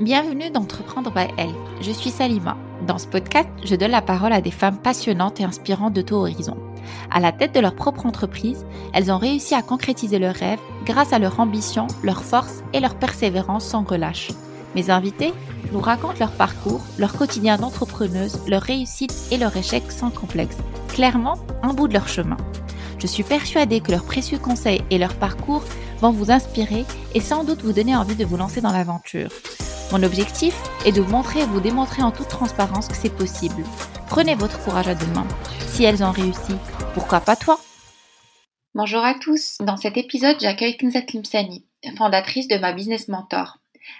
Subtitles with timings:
[0.00, 1.54] Bienvenue d'Entreprendre by Elle.
[1.82, 2.56] Je suis Salima.
[2.86, 6.14] Dans ce podcast, je donne la parole à des femmes passionnantes et inspirantes de tout
[6.14, 6.56] horizon.
[7.10, 11.12] À la tête de leur propre entreprise, elles ont réussi à concrétiser leurs rêves grâce
[11.12, 14.30] à leur ambition, leur force et leur persévérance sans relâche.
[14.74, 15.34] Mes invités
[15.70, 20.56] nous racontent leur parcours, leur quotidien d'entrepreneuse, leur réussite et leur échec sans complexe.
[20.88, 22.38] Clairement, un bout de leur chemin.
[22.98, 25.62] Je suis persuadée que leurs précieux conseils et leur parcours
[26.00, 29.28] vont vous inspirer et sans doute vous donner envie de vous lancer dans l'aventure.
[29.92, 30.54] Mon objectif
[30.86, 33.64] est de vous montrer et vous démontrer en toute transparence que c'est possible.
[34.06, 35.26] Prenez votre courage à deux mains.
[35.66, 36.54] Si elles ont réussi,
[36.94, 37.58] pourquoi pas toi?
[38.76, 39.58] Bonjour à tous.
[39.58, 41.66] Dans cet épisode, j'accueille Kinzat Limsani,
[41.98, 43.58] fondatrice de ma Business Mentor,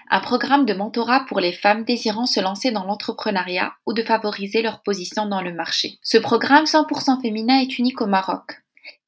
[0.09, 4.61] un programme de mentorat pour les femmes désirant se lancer dans l'entrepreneuriat ou de favoriser
[4.61, 5.99] leur position dans le marché.
[6.03, 8.60] Ce programme 100% féminin est unique au Maroc.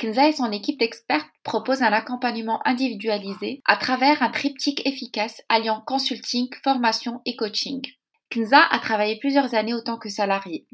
[0.03, 5.79] Kenza et son équipe d'experts proposent un accompagnement individualisé à travers un triptyque efficace alliant
[5.79, 7.81] consulting, formation et coaching.
[8.29, 10.67] Kenza a travaillé plusieurs années autant que salariée.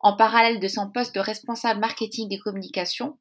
[0.00, 3.18] En parallèle de son poste de responsable marketing et communication,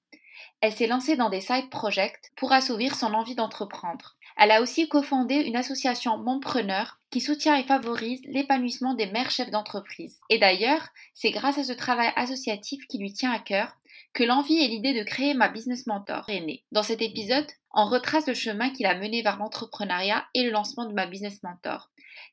[0.61, 4.15] elle s'est lancée dans des side projects pour assouvir son envie d'entreprendre.
[4.37, 9.51] Elle a aussi cofondé une association Montpreneur qui soutient et favorise l'épanouissement des mères chefs
[9.51, 10.21] d'entreprise.
[10.29, 13.75] Et d'ailleurs, c'est grâce à ce travail associatif qui lui tient à cœur
[14.13, 16.63] que l'envie et l'idée de créer ma business mentor est née.
[16.71, 20.85] Dans cet épisode, on retrace le chemin qui l'a mené vers l'entrepreneuriat et le lancement
[20.85, 21.89] de ma business mentor.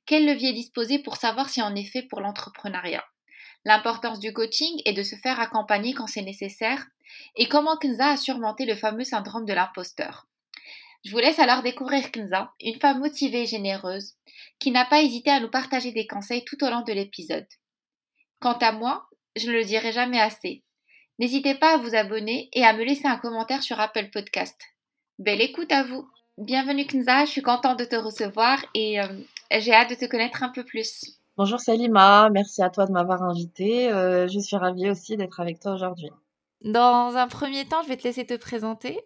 [0.07, 3.05] Quel levier disposer pour savoir si on est fait pour l'entrepreneuriat?
[3.65, 6.87] L'importance du coaching et de se faire accompagner quand c'est nécessaire?
[7.37, 10.27] Et comment Kenza a surmonté le fameux syndrome de l'imposteur?
[11.05, 14.15] Je vous laisse alors découvrir Kenza, une femme motivée et généreuse,
[14.59, 17.47] qui n'a pas hésité à nous partager des conseils tout au long de l'épisode.
[18.41, 20.65] Quant à moi, je ne le dirai jamais assez.
[21.19, 24.55] N'hésitez pas à vous abonner et à me laisser un commentaire sur Apple Podcast.
[25.19, 26.07] Belle écoute à vous.
[26.37, 29.07] Bienvenue Kenza, je suis contente de te recevoir et euh,
[29.51, 31.19] j'ai hâte de te connaître un peu plus.
[31.39, 33.91] Bonjour Salima, merci à toi de m'avoir invitée.
[33.91, 36.11] Euh, je suis ravie aussi d'être avec toi aujourd'hui.
[36.61, 39.01] Dans un premier temps, je vais te laisser te présenter.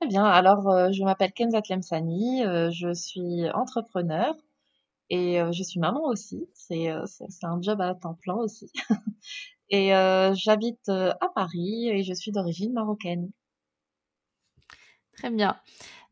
[0.00, 4.34] Très bien, alors euh, je m'appelle Kenza Tlemsani, je suis entrepreneur
[5.08, 6.46] et je suis maman aussi.
[6.52, 8.70] C'est un job à temps plein aussi.
[9.70, 13.30] Et euh, j'habite euh, à Paris et je suis d'origine marocaine.
[15.16, 15.60] Très bien.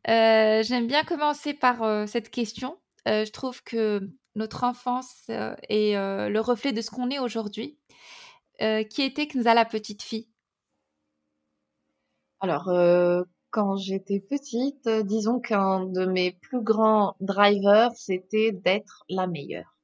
[0.07, 2.77] Euh, j'aime bien commencer par cette question.
[3.05, 7.77] je trouve que notre enfance est le reflet de ce qu'on est aujourd'hui.
[8.59, 10.29] qui était Knza la petite fille?
[12.39, 12.71] Alors,
[13.49, 19.78] quand j'étais petite, disons qu'un de mes plus grands drivers, c'était d'être la meilleure.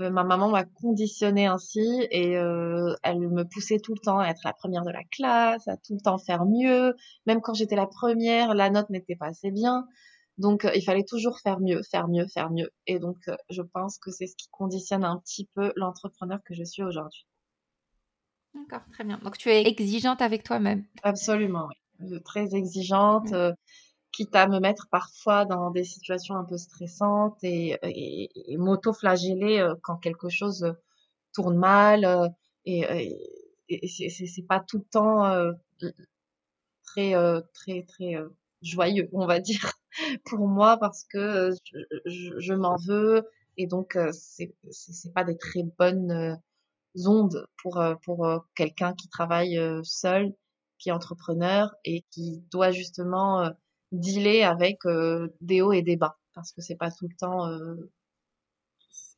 [0.00, 4.28] Euh, ma maman m'a conditionnée ainsi et euh, elle me poussait tout le temps à
[4.28, 6.94] être la première de la classe, à tout le temps faire mieux.
[7.26, 9.86] Même quand j'étais la première, la note n'était pas assez bien.
[10.36, 12.70] Donc euh, il fallait toujours faire mieux, faire mieux, faire mieux.
[12.86, 13.18] Et donc
[13.50, 17.26] je pense que c'est ce qui conditionne un petit peu l'entrepreneur que je suis aujourd'hui.
[18.54, 19.18] D'accord, très bien.
[19.18, 20.84] Donc tu es exigeante avec toi-même.
[21.02, 22.20] Absolument, oui.
[22.24, 23.32] Très exigeante.
[23.32, 23.54] Mmh
[24.12, 29.74] quitte à me mettre parfois dans des situations un peu stressantes et, et, m'auto-flageller euh,
[29.82, 30.72] quand quelque chose euh,
[31.32, 32.04] tourne mal.
[32.04, 32.28] Euh,
[32.64, 33.16] et,
[33.68, 35.54] et c'est pas tout le temps
[36.84, 37.14] très,
[37.54, 38.14] très, très
[38.62, 39.72] joyeux, on va dire,
[40.26, 41.52] pour moi, parce que
[42.04, 43.26] je, je, m'en veux.
[43.56, 44.54] Et donc, c'est
[45.14, 46.38] pas des très bonnes
[47.06, 50.34] ondes pour, pour quelqu'un qui travaille seul,
[50.78, 53.50] qui est entrepreneur et qui doit justement
[53.92, 57.46] dealer avec euh, des hauts et des bas parce que c'est pas tout le temps
[57.48, 57.90] euh,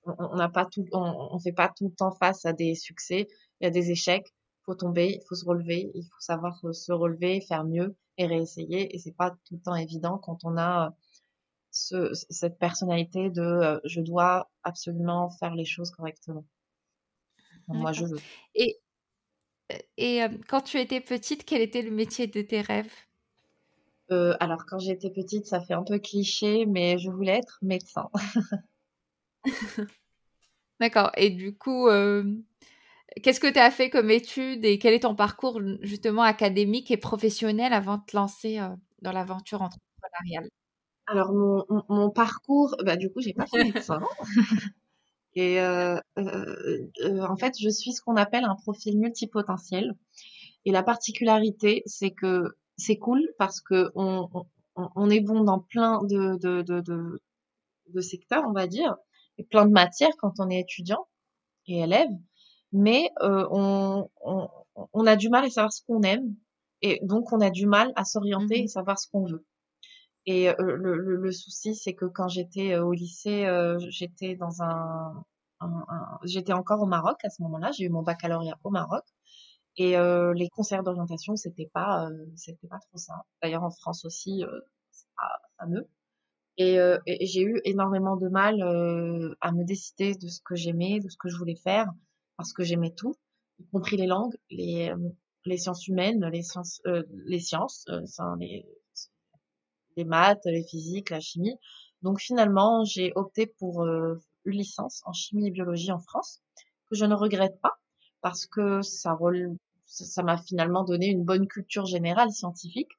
[0.05, 3.29] on n'a pas tout on, fait pas tout le temps face à des succès.
[3.61, 4.33] Il y a des échecs
[4.65, 8.95] faut tomber il faut se relever il faut savoir se relever faire mieux et réessayer.
[8.95, 10.95] Et c'est pas tout le temps évident quand on a
[11.71, 16.45] ce, cette personnalité de euh, je dois absolument faire les choses correctement.
[17.69, 18.19] Moi je veux.
[18.55, 18.81] Et
[19.97, 22.93] et quand tu étais petite quel était le métier de tes rêves?
[24.13, 28.09] Euh, alors, quand j'étais petite, ça fait un peu cliché, mais je voulais être médecin.
[30.81, 31.13] D'accord.
[31.17, 32.25] Et du coup, euh,
[33.23, 36.97] qu'est-ce que tu as fait comme études et quel est ton parcours justement académique et
[36.97, 38.69] professionnel avant de te lancer euh,
[39.03, 40.49] dans l'aventure entrepreneuriale?
[41.07, 44.01] Alors, mon, parcours, bah, du coup, j'ai pas fait médecin.
[45.35, 49.95] et en fait, je suis ce qu'on appelle un profil multipotentiel.
[50.65, 54.29] Et la particularité, c'est que c'est cool parce que on,
[54.77, 57.21] on, est bon dans plein de, de, de,
[57.89, 58.97] de, secteurs, on va dire,
[59.39, 61.07] et plein de matières quand on est étudiant
[61.67, 62.11] et élève,
[62.73, 64.49] mais euh, on, on,
[64.93, 66.35] on, a du mal à savoir ce qu'on aime
[66.83, 69.45] et donc on a du mal à s'orienter mmh et savoir ce qu'on veut.
[70.27, 73.47] Et le, souci, c'est que quand j'étais au lycée,
[73.89, 75.25] j'étais dans un,
[76.25, 77.71] j'étais encore au Maroc à ce moment-là.
[77.73, 79.05] J'ai eu mon baccalauréat au Maroc.
[79.77, 79.97] Et
[80.35, 83.15] les conseillers d'orientation, c'était pas, c'était pas trop ça.
[83.43, 84.45] D'ailleurs, en France aussi,
[84.91, 85.89] c'est pas fameux.
[86.59, 86.75] Et,
[87.07, 88.61] et j'ai eu énormément de mal
[89.41, 91.87] à me décider de ce que j'aimais, de ce que je voulais faire,
[92.37, 93.15] parce que j'aimais tout,
[93.59, 94.93] y compris les langues, les,
[95.47, 97.87] les sciences humaines, les sciences, les sciences,
[98.39, 98.67] les,
[99.97, 101.57] les maths, les physiques, la chimie.
[102.03, 106.43] Donc finalement, j'ai opté pour une licence en chimie et biologie en France,
[106.91, 107.80] que je ne regrette pas
[108.21, 109.17] parce que ça
[109.87, 112.93] ça m'a finalement donné une bonne culture générale scientifique.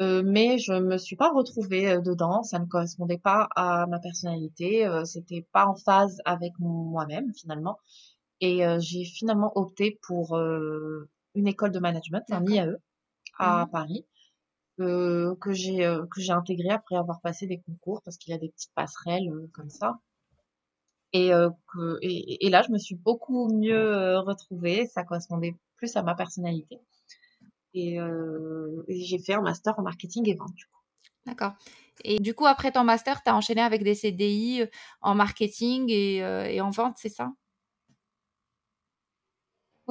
[0.00, 3.98] Euh, mais je me suis pas retrouvée euh, dedans, ça ne correspondait pas à ma
[3.98, 7.78] personnalité, euh, c'était pas en phase avec moi-même finalement.
[8.40, 12.76] Et euh, j'ai finalement opté pour une école de management, un IAE,
[13.38, 14.06] à mmh Paris,
[14.78, 18.48] que j'ai que j'ai intégré après avoir passé des concours parce qu'il y a des
[18.48, 19.98] petites passerelles comme ça.
[21.12, 21.30] Et,
[21.72, 24.86] que, et, et, là, je me suis beaucoup mieux retrouvée.
[24.86, 26.78] Ça correspondait plus à ma personnalité.
[27.74, 27.98] Et,
[28.88, 30.80] j'ai fait un master en marketing et vente, du coup.
[31.26, 31.52] D'accord.
[32.04, 34.64] Et du coup, après ton master, tu as enchaîné avec des CDI
[35.02, 37.32] en marketing et, et en vente, c'est ça?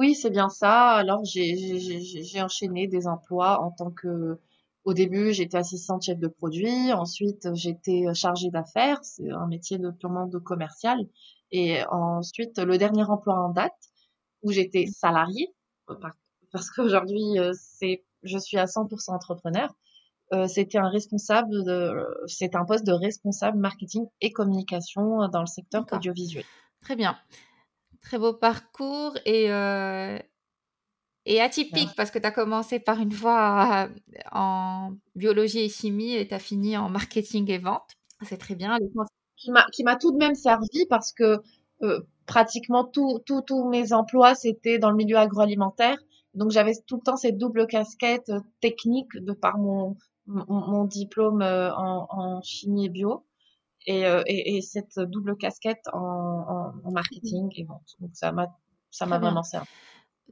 [0.00, 0.92] Oui, c'est bien ça.
[0.92, 4.40] Alors, j'ai enchaîné des emplois en tant que
[4.84, 6.92] au début, j'étais assistante chef de produit.
[6.92, 8.98] Ensuite, j'étais chargée d'affaires.
[9.02, 10.98] C'est un métier de purement de commercial.
[11.52, 13.72] Et ensuite, le dernier emploi en date,
[14.42, 15.52] où j'étais salariée,
[16.52, 19.72] parce qu'aujourd'hui, euh, c'est, je suis à 100% entrepreneur.
[20.32, 25.46] Euh, c'était un responsable de, c'est un poste de responsable marketing et communication dans le
[25.46, 26.44] secteur audiovisuel.
[26.80, 27.18] Très bien.
[28.00, 30.18] Très beau parcours et, euh,
[31.26, 33.88] et atypique parce que tu as commencé par une voie
[34.32, 37.96] en biologie et chimie et tu as fini en marketing et vente.
[38.22, 38.78] C'est très bien.
[39.36, 39.50] Qui
[39.84, 41.38] m'a, tout de même servi parce que
[41.82, 45.96] euh, pratiquement tous tout, mes emplois, c'était dans le milieu agroalimentaire.
[46.34, 49.96] Donc j'avais tout le temps cette double casquette euh, technique de par mon,
[50.26, 53.24] mon, diplôme euh, en, en, chimie et bio.
[53.86, 57.96] Et, et, et, cette double casquette en, en, marketing et vente.
[58.00, 58.48] Donc ça m'a
[58.90, 59.66] ça m'a vraiment servi.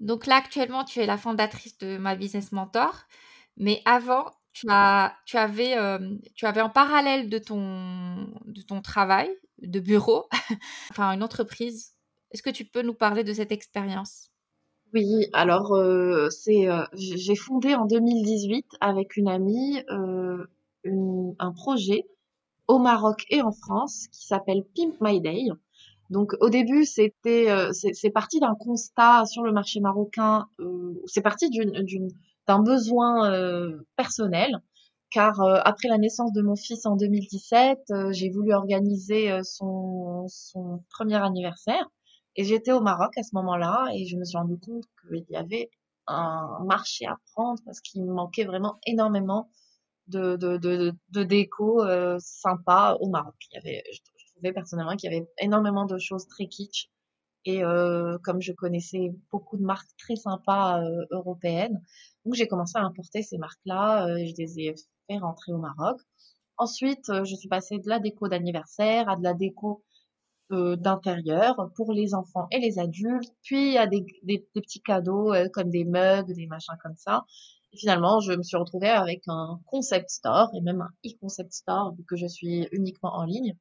[0.01, 2.95] Donc là, actuellement, tu es la fondatrice de Ma Business Mentor.
[3.57, 5.99] Mais avant, tu, as, tu, avais, euh,
[6.35, 10.27] tu avais en parallèle de ton, de ton travail de bureau,
[10.91, 11.93] enfin une entreprise.
[12.31, 14.31] Est-ce que tu peux nous parler de cette expérience?
[14.95, 19.83] Oui, alors euh, euh, j'ai fondé en 2018 avec une amie
[20.85, 22.07] un projet
[22.69, 25.49] au Maroc et en France qui s'appelle Pimp My Day.
[26.11, 31.21] Donc au début, c'était euh, c'est parti d'un constat sur le marché marocain, euh, c'est
[31.21, 31.51] parti
[32.47, 34.51] d'un besoin euh, personnel,
[35.11, 37.79] car après la naissance de mon fils en 2017,
[38.11, 41.87] j'ai voulu organiser son, son premier anniversaire
[42.37, 45.37] et j'étais au Maroc à ce moment-là et je me suis rendu compte qu'il y
[45.37, 45.71] avait
[46.07, 49.51] un marché à prendre parce qu'il manquait vraiment énormément
[50.09, 51.83] de, de, de, de déco
[52.19, 53.35] sympa au Maroc.
[53.51, 53.83] Il y avait,
[54.55, 56.89] personnellement qu'il y avait énormément de choses très kitsch.
[57.45, 61.83] Et euh, comme je connaissais beaucoup de marques très sympas euh, européennes,
[62.25, 64.07] donc j'ai commencé à importer ces marques-là.
[64.07, 64.75] Euh, je les ai
[65.09, 66.01] fait rentrer au Maroc.
[66.59, 69.85] Ensuite, je suis passée de la déco d'anniversaire à de la déco
[70.51, 75.85] d'intérieur pour les enfants et les adultes, puis à des, des, petits cadeaux comme des
[75.85, 77.25] mugs, des machins comme ça.
[77.73, 81.95] Et finalement, je me suis retrouvée avec un concept store et même un e-concept store
[81.95, 83.57] vu que je suis uniquement en ligne.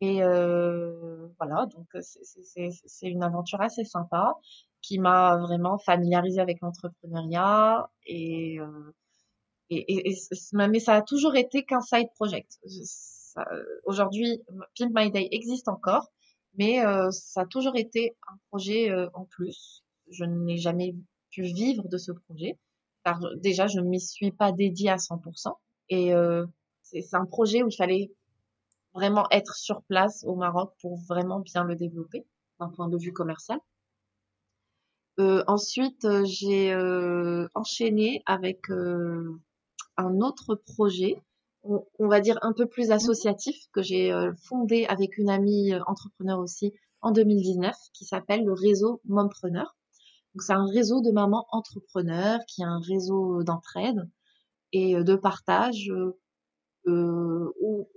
[0.00, 4.36] Et euh, voilà, donc c'est une aventure assez sympa
[4.80, 8.94] qui m'a vraiment familiarisée avec l'entrepreneuriat et, euh,
[9.70, 10.16] et, et,
[10.52, 12.58] mais ça a toujours été qu'un side project.
[13.84, 14.42] Aujourd'hui,
[14.78, 16.10] Pimp My Day existe encore,
[16.56, 19.84] mais euh, ça a toujours été un projet euh, en plus.
[20.10, 20.94] Je n'ai jamais
[21.30, 22.58] pu vivre de ce projet,
[23.04, 25.54] car déjà je ne m'y suis pas dédiée à 100%.
[25.90, 26.46] Et euh,
[26.82, 28.10] c'est un projet où il fallait
[28.98, 32.26] vraiment être sur place au Maroc pour vraiment bien le développer
[32.58, 33.60] d'un point de vue commercial.
[35.20, 41.22] Euh, ensuite, euh, j'ai euh, enchaîné avec un autre projet,
[41.62, 44.12] on, va dire un peu plus associatif, que j'ai
[44.44, 49.76] fondé avec une amie entrepreneur aussi en 2019, qui s'appelle le réseau Mompreneur.
[50.34, 54.08] Donc c'est un réseau de mamans entrepreneurs, qui est un réseau d'entraide
[54.72, 55.90] et de partage
[56.86, 57.88] où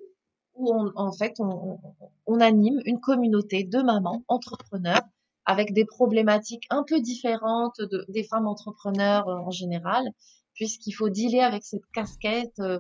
[0.62, 5.02] où on, en fait on, anime une communauté de mamans entrepreneurs
[5.46, 10.06] avec des problématiques un peu différentes de, des femmes entrepreneurs euh, en général,
[10.54, 12.80] puisqu'il faut dealer avec cette casquette euh,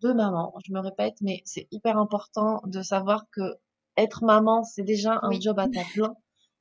[0.00, 0.52] de maman.
[0.66, 3.56] Je me répète, mais c'est hyper important de savoir que
[3.96, 6.14] être maman, c'est déjà un job à temps plein.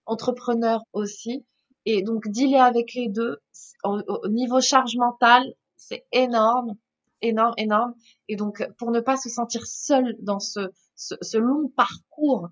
[0.05, 1.45] Entrepreneur aussi.
[1.85, 3.37] Et donc, dealer avec les deux,
[3.83, 6.75] au, niveau charge mentale, c'est énorme,
[7.21, 7.93] énorme, énorme.
[8.27, 12.49] Et donc, pour ne pas se sentir seul dans ce, ce, long parcours,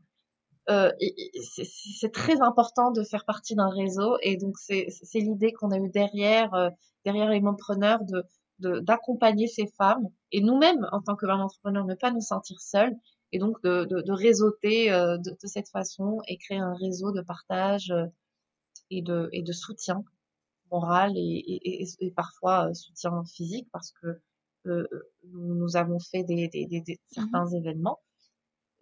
[0.70, 0.92] euh,
[1.98, 4.18] c'est très important de faire partie d'un réseau.
[4.22, 6.70] Et donc, c'est l'idée qu'on a eu derrière, euh,
[7.06, 8.24] derrière les mompreneurs de
[8.60, 12.94] d'accompagner ces femmes et nous-mêmes en tant que femmes entrepreneurs ne pas nous sentir seuls
[13.32, 17.94] et donc de, de, réseauter euh, de, cette façon et créer un réseau de partage
[18.90, 20.04] et de, et de soutien
[20.72, 24.22] moral et, et, parfois soutien physique parce que
[24.68, 24.88] euh,
[25.34, 28.00] nous, avons fait des, des, des, mmh certains événements,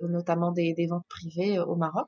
[0.02, 2.08] notamment des, ventes privées au Maroc,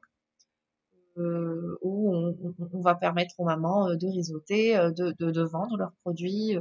[1.17, 5.93] euh, où on, on, va permettre aux mamans de réseauter, de, de, de vendre leurs
[6.03, 6.57] produits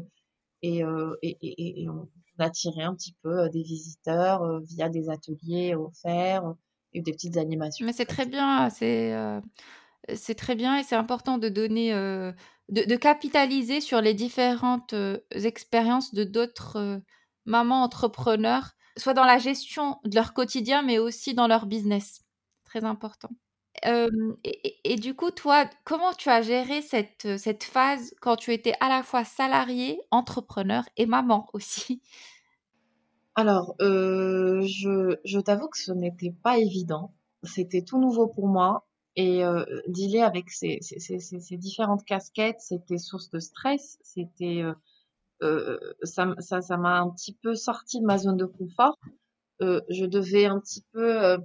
[0.63, 0.83] et,
[1.23, 2.09] et, et, et on,
[2.45, 6.53] attirer un petit peu euh, des visiteurs euh, via des ateliers offerts euh,
[6.93, 7.87] et des petites animations.
[7.87, 9.15] Mais c'est très bien, c'est
[10.15, 11.93] c'est très bien et c'est important de donner,
[12.69, 14.95] de, capitaliser sur les différentes
[15.33, 17.01] expériences de d'autres
[17.47, 22.25] mamans entrepreneurs, soit dans la gestion de leur quotidien, mais aussi dans leur business.
[22.65, 23.31] Très important.
[23.85, 28.75] et, et, du coup, toi, comment tu as géré cette, cette phase quand tu étais
[28.81, 32.03] à la fois salarié, entrepreneur et maman aussi?
[33.39, 37.15] Alors, euh, je, je t'avoue que ce n'était pas évident.
[37.45, 38.88] C'était tout nouveau pour moi.
[39.19, 40.79] Et euh, dealer avec ces,
[41.51, 43.99] différentes casquettes, c'était source de stress.
[44.01, 44.75] C'était euh,
[45.43, 48.97] euh ça, m'a un petit peu sorti de ma zone de confort.
[49.61, 51.37] Euh, je devais un petit peu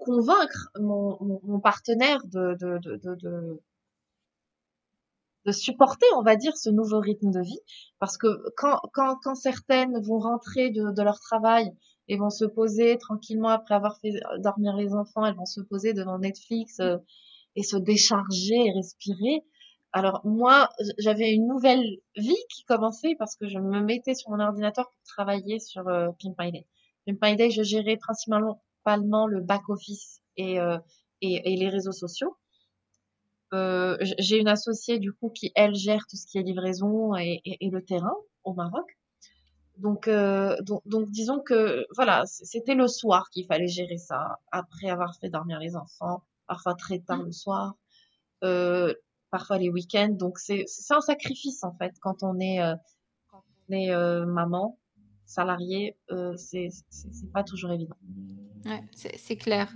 [0.00, 2.56] convaincre mon, partenaire de,
[5.52, 7.60] supporter, on va dire, ce nouveau rythme de vie.
[7.98, 11.70] Parce que quand, certaines vont rentrer de leur travail
[12.08, 15.92] et vont se poser tranquillement après avoir fait dormir les enfants, elles vont se poser
[15.92, 16.98] devant Netflix euh,
[17.56, 19.44] et se décharger et respirer.
[19.92, 21.84] Alors moi, j'avais une nouvelle
[22.16, 26.08] vie qui commençait parce que je me mettais sur mon ordinateur pour travailler sur euh,
[26.22, 26.66] Pimp My Day.
[27.06, 30.78] Pimp My Day, je gérais principalement le back office et, euh,
[31.22, 32.36] et, et les réseaux sociaux.
[33.54, 37.40] Euh, j'ai une associée du coup qui elle gère tout ce qui est livraison et,
[37.44, 38.95] et, le terrain au Maroc.
[39.78, 45.16] Donc, euh, donc, disons que voilà, c'était le soir qu'il fallait gérer ça après avoir
[45.16, 47.74] fait dormir les enfants, parfois très tard le soir,
[48.42, 48.94] euh,
[49.30, 50.12] parfois les week-ends.
[50.12, 52.74] Donc c'est un sacrifice en fait quand on est euh,
[53.30, 54.78] quand on est euh, maman
[55.26, 56.70] salariée, euh, c'est
[57.34, 57.96] pas toujours évident.
[58.64, 59.72] Ouais, c'est clair.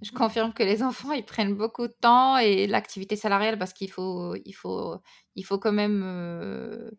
[0.00, 3.90] Je confirme que les enfants, ils prennent beaucoup de temps et l'activité salariale, parce qu'il
[3.90, 4.96] faut, il faut,
[5.34, 6.92] il faut quand même.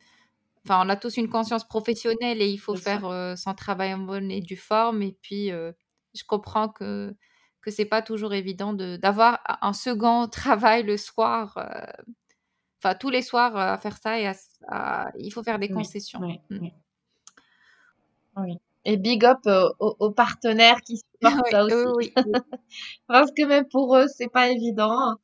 [0.67, 3.93] Euh, enfin, on a tous une conscience professionnelle et il faut faire euh, son travail
[3.93, 5.01] en bonne et due forme.
[5.01, 5.71] Et puis, euh,
[6.13, 7.15] je comprends que
[7.61, 11.57] que c'est pas toujours évident de d'avoir un second travail le soir.
[12.77, 14.31] Enfin, tous les soirs à faire ça et
[15.17, 16.19] il faut faire des concessions.
[16.21, 16.73] Oui, oui,
[18.37, 18.59] oui.
[18.85, 22.13] Et big up euh, aux, partenaires qui supportent ça aussi.
[23.07, 25.15] Parce que même pour eux, c'est pas évident.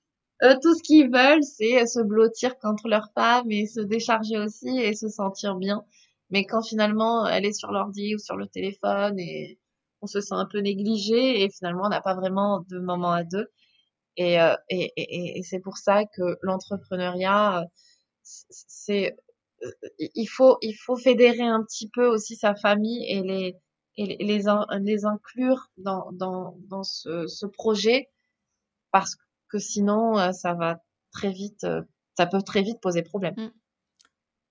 [0.44, 4.68] Eux, tout ce qu'ils veulent, c'est se blottir contre leur femme et se décharger aussi
[4.80, 5.84] et se sentir bien.
[6.30, 9.60] Mais quand finalement elle est sur l'ordi ou sur le téléphone et
[10.02, 13.24] on se sent un peu négligé et finalement on n'a pas vraiment de moment à
[13.24, 13.48] deux.
[14.18, 17.66] Et, euh, et, et, et c'est pour ça que l'entrepreneuriat,
[18.24, 19.16] c'est
[19.64, 19.72] euh,
[20.16, 23.56] il faut il faut fédérer un petit peu aussi sa famille et les
[23.98, 24.42] et les
[24.82, 28.10] les inclure dans dans dans ce, ce projet
[28.92, 29.16] parce
[29.56, 30.82] que sinon euh, ça va
[31.12, 31.82] très vite euh,
[32.18, 33.52] ça peut très vite poser problème mmh.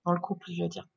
[0.05, 0.87] dans le couple je veux dire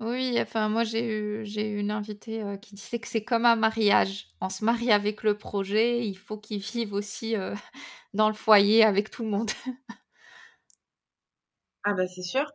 [0.00, 3.56] oui, enfin moi j'ai eu j'ai eu une invitée qui disait que c'est comme un
[3.56, 4.28] mariage.
[4.40, 7.34] On se marie avec le projet, il faut qu'ils vivent aussi
[8.14, 9.50] dans le foyer avec tout le monde.
[11.82, 12.48] ah bah c'est sûr.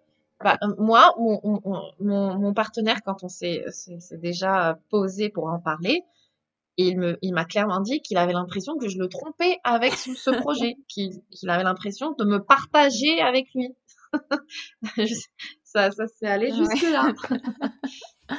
[0.44, 3.64] Bah, euh, moi, mon, mon, partenaire, quand on s'est
[4.12, 6.04] déjà posé pour en parler,
[6.78, 10.32] il me, il m'a clairement dit qu'il avait l'impression que je le trompais avec ce,
[10.32, 13.70] projet, qu'il avait l'impression de me partager avec lui.
[15.64, 17.14] ça, ça s'est allé jusque là.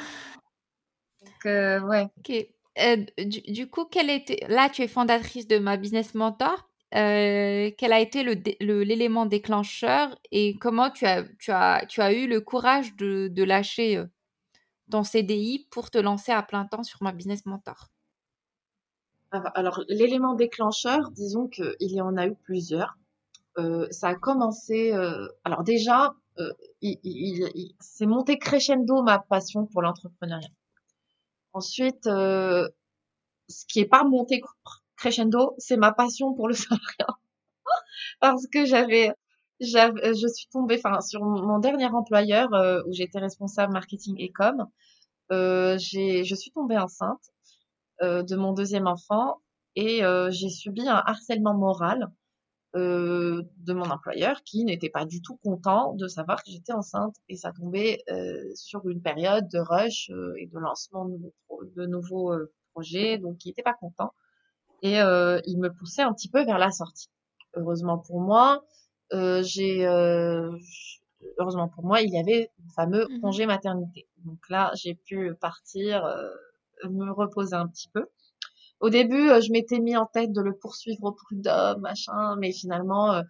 [1.21, 2.07] Donc, euh, ouais.
[2.17, 2.31] Ok.
[2.77, 6.69] Euh, du, du, coup, quelle était là tu es fondatrice de ma business mentor.
[6.93, 8.23] Euh, quel a été
[8.61, 13.43] l'élément déclencheur et comment tu as, tu as, tu as eu le courage de, de
[13.43, 14.01] lâcher
[14.91, 17.94] ton CDI pour te lancer à plein temps sur ma business mentor?
[19.55, 22.97] Alors, l'élément déclencheur, disons qu'il y en a eu plusieurs.
[23.57, 24.93] Euh, ça a commencé.
[24.93, 26.51] Euh, alors, déjà, euh,
[26.81, 30.49] il, c'est monté crescendo ma passion pour l'entrepreneuriat.
[31.53, 32.69] Ensuite, ce
[33.67, 34.41] qui est pas monté
[34.97, 37.17] crescendo, c'est ma passion pour le salariat.
[38.19, 39.13] Parce que j'avais,
[39.61, 42.49] je suis tombée, enfin, sur mon dernier employeur
[42.87, 44.67] où j'étais responsable marketing et com,
[45.29, 47.31] j'ai, je suis tombée enceinte
[48.01, 49.41] de mon deuxième enfant
[49.75, 52.09] et j'ai subi un harcèlement moral
[52.75, 57.15] euh, de mon employeur qui n'était pas du tout content de savoir que j'étais enceinte
[57.29, 61.17] et ça tombait euh, sur une période de rush euh, et de lancement de,
[61.73, 64.11] de nouveaux euh, projets donc il n'était pas content
[64.81, 67.09] et il me poussait un petit peu vers la sortie.
[67.55, 68.63] Heureusement pour moi,
[69.11, 69.83] j'ai
[71.39, 75.33] heureusement pour moi il y avait le fameux mmh congé maternité donc là j'ai pu
[75.41, 76.05] partir
[76.87, 78.05] me reposer un petit peu
[78.79, 82.51] au début, euh, je m'étais mis en tête de le poursuivre au prud'homme, machin, mais
[82.51, 83.21] finalement, euh,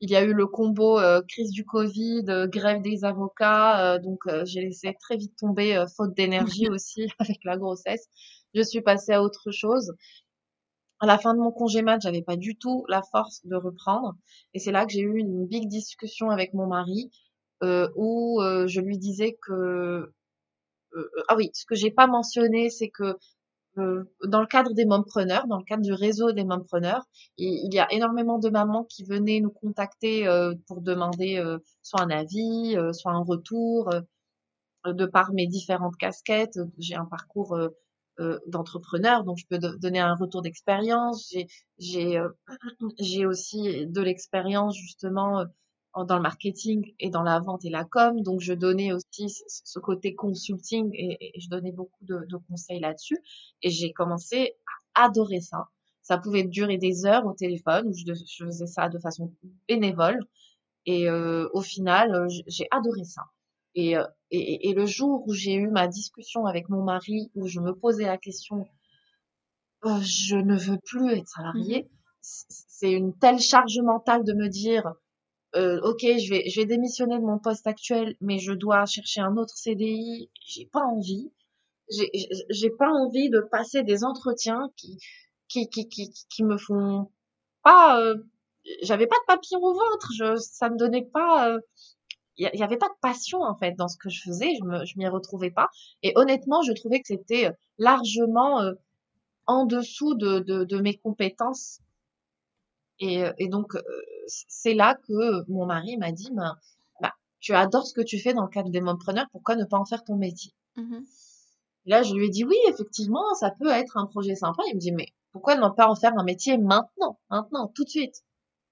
[0.00, 4.60] il y a eu le combo euh, crise du Covid, grève des avocats, donc j'ai
[4.62, 8.08] laissé très vite tomber, faute d'énergie aussi avec la grossesse.
[8.54, 9.92] Je suis passée à autre chose.
[11.00, 14.14] À la fin de mon congé mat, j'avais pas du tout la force de reprendre,
[14.54, 17.10] et c'est là que j'ai eu une big discussion avec mon mari,
[17.96, 20.12] où je lui disais que
[21.28, 23.16] ah oui, ce que j'ai pas mentionné, c'est que
[23.78, 27.04] euh, dans le cadre des mompreneurs, dans le cadre du réseau des mompreneurs,
[27.38, 32.02] il, y a énormément de mamans qui venaient nous contacter euh, pour demander euh, soit
[32.02, 33.90] un avis, soit un retour.
[34.86, 37.56] de par mes différentes casquettes, j'ai un parcours
[38.46, 41.32] d'entrepreneur, donc je peux donner un retour d'expérience.
[41.78, 42.20] J'ai
[43.26, 45.44] aussi de l'expérience justement
[45.94, 48.20] dans le marketing et dans la vente et la com.
[48.22, 53.18] Donc, je donnais aussi ce côté consulting et, je donnais beaucoup de, conseils là-dessus.
[53.62, 54.54] Et j'ai commencé
[54.94, 55.68] à adorer ça.
[56.02, 58.12] Ça pouvait durer des heures au téléphone où je,
[58.44, 59.32] faisais ça de façon
[59.68, 60.18] bénévole.
[60.86, 63.22] Et euh, au final, euh, j'ai adoré ça.
[63.78, 67.60] Euh, et, et, le jour où j'ai eu ma discussion avec mon mari, où je
[67.60, 68.66] me posais la question,
[69.84, 71.88] je ne veux plus être salarié, mmh
[72.22, 74.94] c'est une telle charge mentale de me dire,
[75.54, 79.20] euh, ok, je vais, je vais démissionner de mon poste actuel, mais je dois chercher
[79.20, 80.30] un autre CDI.
[80.46, 81.30] J'ai pas envie.
[82.50, 84.98] J'ai pas envie de passer des entretiens qui,
[85.48, 87.10] qui, qui, qui, qui me font
[87.62, 88.00] pas.
[88.00, 88.16] Euh,
[88.82, 90.10] J'avais pas de papillon au ventre.
[90.16, 91.58] Je, ça me donnait pas.
[92.38, 94.54] Il euh, y, avait pas de passion en fait dans ce que je faisais.
[94.58, 95.68] Je me, je m'y retrouvais pas.
[96.02, 98.72] Et honnêtement, je trouvais que c'était largement euh,
[99.46, 101.80] en dessous de, de, de mes compétences
[102.98, 103.72] et, et donc,
[104.26, 106.56] c'est là que mon mari m'a dit, bah,
[107.00, 109.78] bah, tu adores ce que tu fais dans le cadre des mompreneurs, pourquoi ne pas
[109.78, 110.52] en faire ton métier?
[110.76, 111.00] Mmh
[111.84, 114.62] Là, je lui ai dit, oui, effectivement, ça peut être un projet sympa.
[114.68, 117.88] Il me dit, mais pourquoi ne pas en faire un métier maintenant, maintenant, tout de
[117.88, 118.22] suite?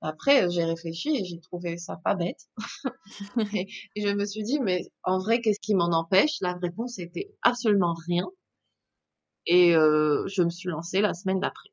[0.01, 2.49] Après, j'ai réfléchi et j'ai trouvé ça pas bête.
[3.55, 6.39] et, je me suis dit, mais en vrai, qu'est-ce qui m'en empêche?
[6.41, 8.27] La réponse était absolument rien.
[9.47, 11.71] Et euh, je me suis lancée la semaine d'après.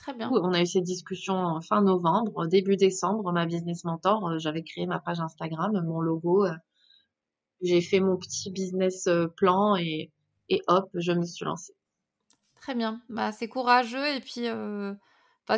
[0.00, 0.30] Très bien.
[0.32, 4.86] On a eu cette discussion fin novembre, début décembre, ma business mentor, euh, j'avais créé
[4.86, 6.54] ma page Instagram, mon logo, euh,
[7.60, 10.10] j'ai fait mon petit business euh, plan et,
[10.48, 11.74] et hop, je me suis lancée.
[12.62, 13.02] Très bien.
[13.10, 14.46] Bah, c'est courageux et puis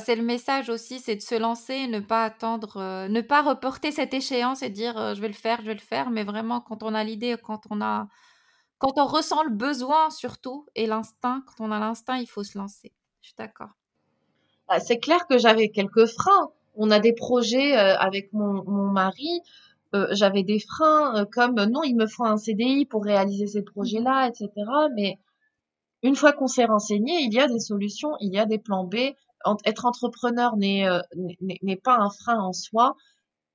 [0.01, 4.13] c'est le message aussi, c'est de se lancer, ne pas attendre, ne pas reporter cette
[4.13, 6.95] échéance et dire je vais le faire, je vais le faire, mais vraiment quand on
[6.95, 8.09] a l'idée, quand on a,
[8.79, 12.59] quand on ressent le besoin surtout et l'instinct, quand on a l'instinct, il faut se
[12.59, 12.93] lancer.
[13.21, 13.71] Je suis d'accord.
[14.73, 16.51] Bah, c'est clair que j'avais quelques freins.
[16.77, 19.43] On a des projets euh, avec mon, mari.
[19.95, 23.61] Euh, j'avais des freins euh, comme non, il me faut un CDI pour réaliser ces
[23.63, 24.49] projets-là, etc.
[24.97, 25.19] Mais
[26.03, 28.85] une fois qu'on s'est renseigné, il y a des solutions, il y a des plans
[28.85, 28.97] B.
[29.67, 30.87] être entrepreneur n'est
[31.41, 32.97] n'est pas un frein en soi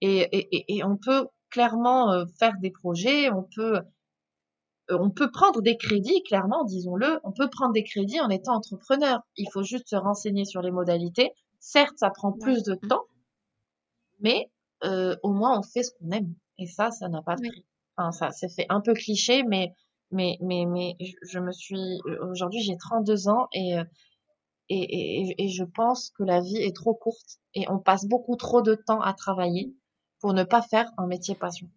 [0.01, 3.82] et, et, et on peut clairement faire des projets, on peut
[4.89, 9.21] on peut prendre des crédits, clairement, disons-le, on peut prendre des crédits en étant entrepreneur.
[9.36, 11.32] Il faut juste se renseigner sur les modalités.
[11.60, 13.04] Certes, ça prend plus de temps,
[14.19, 14.50] mais
[14.84, 16.34] euh, au moins on fait ce qu'on aime.
[16.58, 17.65] Et ça, ça n'a pas de prix.
[17.97, 19.73] Enfin, ça, c'est fait un peu cliché, mais
[20.12, 23.76] mais mais mais je me suis aujourd'hui j'ai 32 ans et,
[24.69, 28.38] et et et je pense que la vie est trop courte et on passe beaucoup
[28.38, 29.73] trop de temps à travailler
[30.21, 31.69] pour ne pas faire un métier passion.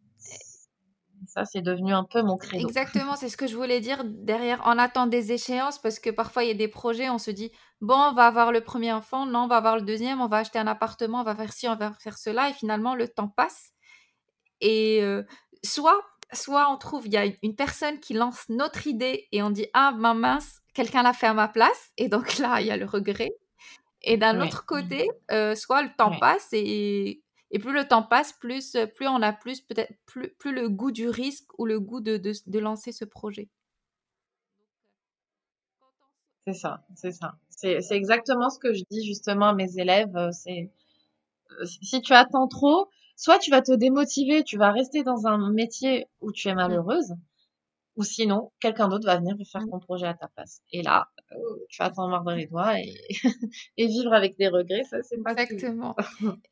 [1.26, 2.66] Ça, c'est devenu un peu mon créneau.
[2.66, 4.60] Exactement, c'est ce que je voulais dire derrière.
[4.64, 7.52] On attend des échéances parce que parfois il y a des projets, on se dit
[7.80, 10.38] bon, on va avoir le premier enfant, non, on va avoir le deuxième, on va
[10.38, 13.28] acheter un appartement, on va faire ci, on va faire cela, et finalement le temps
[13.28, 13.72] passe.
[14.60, 15.22] Et euh,
[15.62, 16.00] soit,
[16.32, 19.66] soit on trouve il y a une personne qui lance notre idée et on dit
[19.74, 22.76] ah ma mince, quelqu'un l'a fait à ma place, et donc là il y a
[22.76, 23.30] le regret.
[24.02, 28.32] Et d'un autre côté, euh, soit le temps passe et et plus le temps passe,
[28.32, 31.80] plus, euh, plus on a plus peut-être plus, plus le goût du risque ou le
[31.80, 33.48] goût de, de, de lancer ce projet.
[36.44, 37.36] C'est ça, c'est ça.
[37.48, 40.70] C'est c'est exactement ce que je dis justement à mes élèves, heu, c'est,
[41.52, 45.50] heu, si tu attends trop, soit tu vas te démotiver, tu vas rester dans un
[45.52, 46.80] métier où tu es Mmh.
[46.80, 47.14] malheureuse
[48.00, 49.70] ou sinon quelqu'un d'autre va venir faire Mmh.
[49.70, 52.94] ton projet à ta place et là, heu, tu vas t'en mordre les doigts et
[53.78, 55.34] et vivre avec des regrets, ça c'est pas.
[55.34, 55.96] Exactement.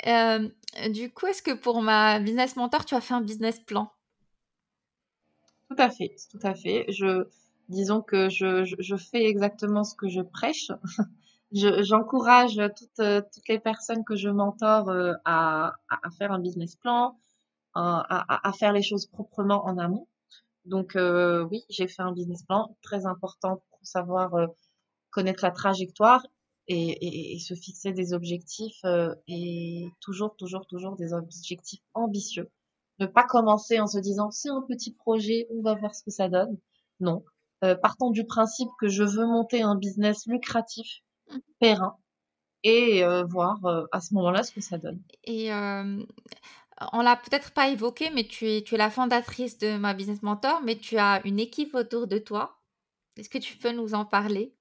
[0.04, 0.52] Hem,
[0.92, 3.90] du coup, est-ce que pour ma business mentor, tu as fait un business plan?
[5.68, 6.84] Tout à fait, tout à fait.
[6.88, 7.26] Je
[7.68, 10.70] disons que je je je fais exactement ce que je prêche.
[11.52, 16.40] Je j'encourage toutes, toutes les personnes que je mentore, heu, à à à faire un
[16.40, 17.18] business plan,
[17.74, 18.00] à
[18.34, 20.08] à à faire les choses proprement en amont.
[20.68, 24.48] Donc heu, oui, j'ai fait un business plan très important pour savoir, heu,
[25.10, 26.26] connaître la trajectoire
[26.68, 32.50] et et et se fixer des objectifs, heu et toujours, toujours, toujours des objectifs ambitieux.
[33.00, 36.10] Ne pas commencer en se disant: «C'est un petit projet, on va voir ce que
[36.12, 36.58] ça donne».
[37.00, 37.24] Non,
[37.82, 40.88] partons du principe que je veux monter un business lucratif,
[41.26, 41.40] Mmh.
[41.60, 41.96] périn
[42.64, 43.58] et voir,
[43.92, 45.02] à ce moment-là ce que ça donne.
[45.24, 45.50] Et
[46.92, 50.22] on l'a peut-être pas évoqué, mais tu es tu es la fondatrice de ma business
[50.22, 52.58] mentor, mais tu as une équipe autour de toi.
[53.16, 54.54] Est-ce que tu peux nous en parler?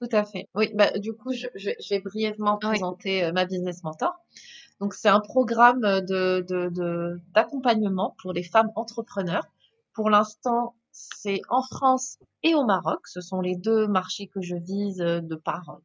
[0.00, 0.46] Tout à fait.
[0.54, 1.46] Oui, bah, du coup, je
[1.90, 2.78] vais brièvement Oui.
[2.78, 4.14] présenter, heu, ma business mentor.
[4.80, 9.46] Donc c'est un programme, de de de d'accompagnement pour les femmes entrepreneurs.
[9.94, 13.06] Pour l'instant, c'est en France et au Maroc.
[13.08, 15.80] Ce sont les 2 marchés que je vise, heu, de par,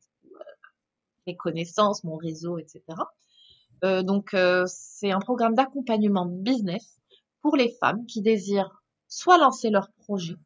[1.28, 2.65] mes connaissances, mon réseau et
[3.84, 7.00] Heu, donc heu, c'est un programme d'accompagnement business
[7.41, 10.38] pour les femmes qui désirent soit lancer leur projet,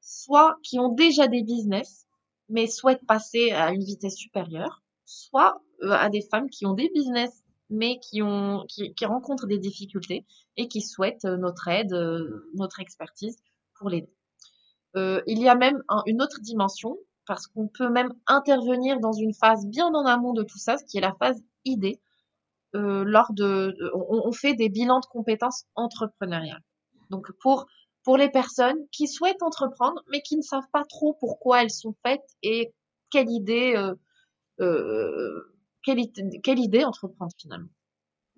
[0.00, 2.06] soit qui ont déjà des business,
[2.48, 6.90] mais souhaitent passer à une vitesse supérieure, soit euh, à des femmes qui ont des
[6.94, 10.24] business, mais qui, ont, qui, rencontrent des difficultés
[10.56, 13.36] et qui souhaitent euh, notre aide, euh, notre expertise
[13.74, 14.12] pour l'aider.
[14.96, 16.96] Euh, il y a même un, une autre dimension,
[17.26, 20.84] parce qu'on peut même intervenir dans une phase bien en amont de tout ça, ce
[20.84, 22.00] qui est la phase idée,
[22.74, 26.62] euh, lors de, on, on fait des bilans de compétences entrepreneuriales.
[27.10, 27.66] Donc pour
[28.04, 31.94] pour les personnes qui souhaitent entreprendre, mais qui ne savent pas trop pourquoi elles sont
[32.06, 32.72] faites et
[33.10, 33.94] quelle idée, euh,
[34.60, 35.54] euh,
[35.84, 36.00] quelle,
[36.42, 37.68] quelle idée entreprendre finalement.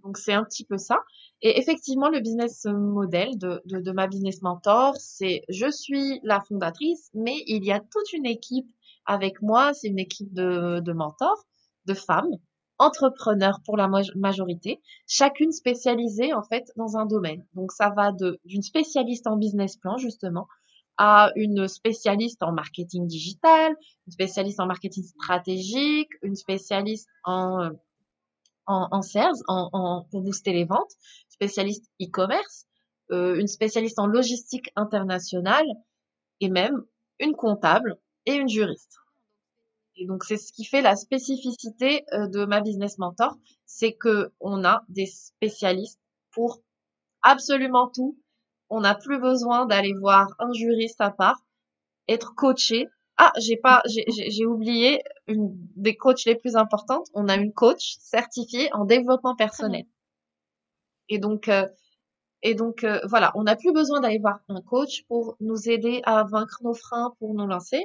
[0.03, 0.99] Donc c'est un petit peu ça.
[1.43, 6.41] Et effectivement, le business model de, de, de ma business mentor, c'est je suis la
[6.41, 8.69] fondatrice, mais il y a toute une équipe
[9.07, 9.73] avec moi.
[9.75, 11.45] C'est une équipe de, de mentors,
[11.87, 12.33] de femmes,
[12.81, 17.45] entrepreneurs pour la majorité, chacune spécialisée en fait dans un domaine.
[17.55, 18.11] Donc ça va
[18.45, 20.49] d'une spécialiste en business plan justement
[20.97, 27.71] à une spécialiste en marketing digital, une spécialiste en marketing stratégique, une spécialiste en
[28.67, 30.93] en, en sales, en, en, pour booster les ventes,
[31.29, 32.67] spécialiste e-commerce,
[33.11, 35.67] euh, une spécialiste en logistique internationale
[36.41, 36.85] et même
[37.19, 39.00] une comptable et une juriste.
[40.01, 43.37] Et donc c'est ce qui fait la spécificité euh, de ma business mentor,
[43.67, 46.63] c'est que on a des spécialistes pour
[47.21, 48.19] absolument tout.
[48.71, 51.45] On n'a plus besoin d'aller voir un juriste à part,
[52.09, 52.89] être coaché.
[53.19, 57.09] Ah, j'ai pas, j'ai oublié une des coachs les plus importantes.
[57.13, 59.85] On a une coach certifiée en développement personnel.
[61.11, 61.69] Et donc, euh,
[62.43, 66.01] et donc euh, voilà, on n'a plus besoin d'aller voir un coach pour nous aider
[66.05, 67.85] à vaincre nos freins, pour nous lancer,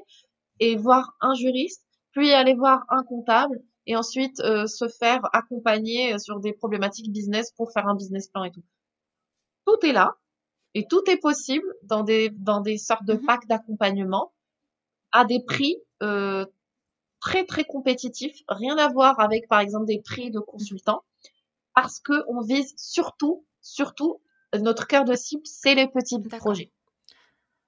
[0.62, 6.18] et voir un juriste, puis aller voir un comptable, et ensuite euh, se faire accompagner
[6.20, 8.64] sur des problématiques business pour faire un business plan et tout.
[9.66, 10.16] Tout est là,
[10.76, 13.26] et tout est possible dans des dans des sortes de Mhm.
[13.26, 14.34] packs d'accompagnement
[15.12, 16.46] à des prix euh,
[17.22, 21.04] très très compétitifs, rien à voir avec par exemple des prix de consultants,
[21.76, 24.22] parce que on vise surtout surtout
[24.60, 26.72] notre cœur de cible, c'est les petits projets.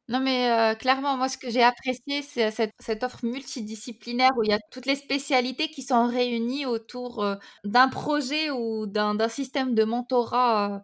[0.10, 4.50] Non, mais clairement, moi, ce que j'ai apprécié, c'est cette cette offre multidisciplinaire où il
[4.50, 7.26] y a toutes les spécialités qui sont réunies autour,
[7.66, 10.82] d'un projet ou d'un d'un système de mentorat,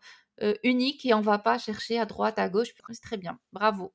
[0.63, 2.69] unique et on va pas chercher à droite, à gauche.
[2.91, 3.93] C'est très bien, bravo.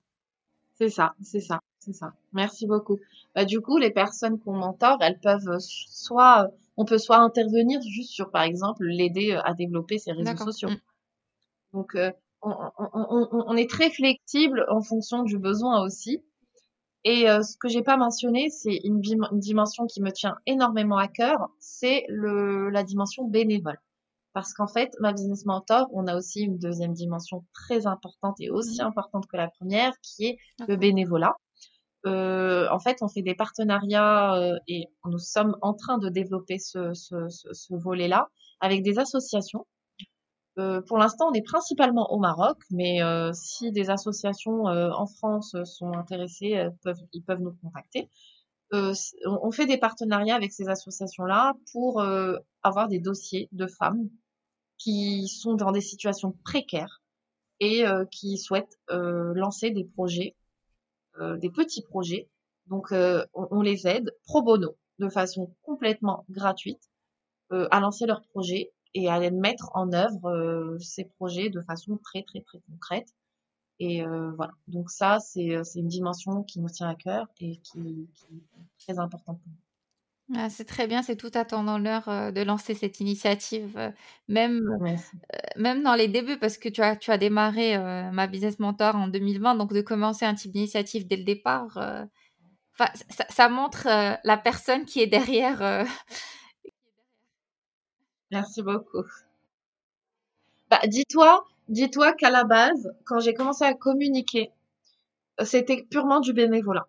[0.75, 2.13] C'est ça, c'est ça, c'est ça.
[2.33, 2.99] Merci beaucoup.
[3.35, 8.13] Bah, du coup, les personnes qu'on mentore, elles peuvent soit on peut soit intervenir juste
[8.13, 10.71] sur, par exemple, l'aider à développer ses réseaux sociaux.
[10.71, 10.77] Mmh.
[11.73, 16.23] Donc, euh, on, on, on, on, est très flexible en fonction du besoin aussi.
[17.05, 20.99] Et euh, ce que j'ai pas mentionné, c'est une, une, dimension qui me tient énormément
[20.99, 23.79] à cœur, c'est la dimension bénévole.
[24.33, 28.51] Parce qu'en fait, ma business mentor, on a aussi une deuxième dimension très importante et
[28.51, 31.35] aussi importante que la première, qui est le bénévolat.
[32.07, 36.59] Euh, en fait, on fait des partenariats euh, et nous sommes en train de développer
[36.59, 38.29] ce, ce, ce, ce volet-là
[38.61, 39.67] avec des associations
[40.59, 45.07] Euh, pour l'instant, on est principalement au Maroc, mais euh, si des associations euh, en
[45.07, 46.69] France sont intéressées,
[47.13, 48.09] ils peuvent nous contacter.
[48.73, 52.03] on fait des partenariats avec ces associations-là pour
[52.63, 54.09] avoir des dossiers de femmes
[54.79, 57.03] qui sont dans des situations précaires
[57.61, 60.37] et qui souhaitent lancer des projets,
[61.21, 62.29] des petits projets.
[62.67, 66.91] Donc, on, on, les aide pro bono, de façon complètement gratuite,
[67.51, 72.23] à lancer leurs projets et à mettre en œuvre euh, ces projets de façon très
[72.23, 73.09] très très concrète.
[73.81, 74.53] Et euh, voilà.
[74.67, 78.27] Donc ça, c'est euh, c'est une dimension qui nous tient à cœur et qui, qui
[78.27, 80.39] est très importante pour nous.
[80.39, 83.95] Ah, c'est très bien, c'est tout à ton honneur de lancer cette initiative,
[84.29, 84.63] même,
[85.57, 87.79] même dans les débuts, parce que tu as, tu as démarré
[88.13, 91.79] ma business mentor en 2020, donc de commencer un type d'initiative dès le départ,
[92.77, 92.93] ça,
[93.31, 93.89] ça, montre
[94.23, 95.87] la personne qui est derrière
[98.31, 99.05] Merci beaucoup.
[100.71, 104.51] Bah, dis-toi, dis-toi qu'à la base, quand j'ai commencé à communiquer,
[105.45, 106.89] c'était purement du bénévolat.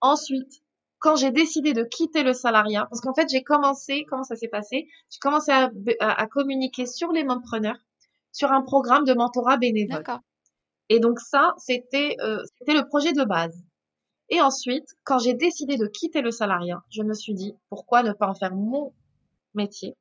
[0.00, 0.62] Ensuite,
[0.98, 4.48] quand j'ai décidé de quitter le salariat, parce qu'en fait, j'ai commencé, comment ça s'est
[4.48, 4.88] passé?
[5.10, 7.78] J'ai commencé à, à, communiquer sur les preneurs,
[8.32, 10.04] sur un programme de mentorat bénévole.
[10.88, 13.62] Et donc ça, c'était euh, c'était le projet de base.
[14.30, 18.12] Et ensuite, quand j'ai décidé de quitter le salariat, je me suis dit, pourquoi ne
[18.12, 18.92] pas en faire mon
[19.54, 19.96] métier?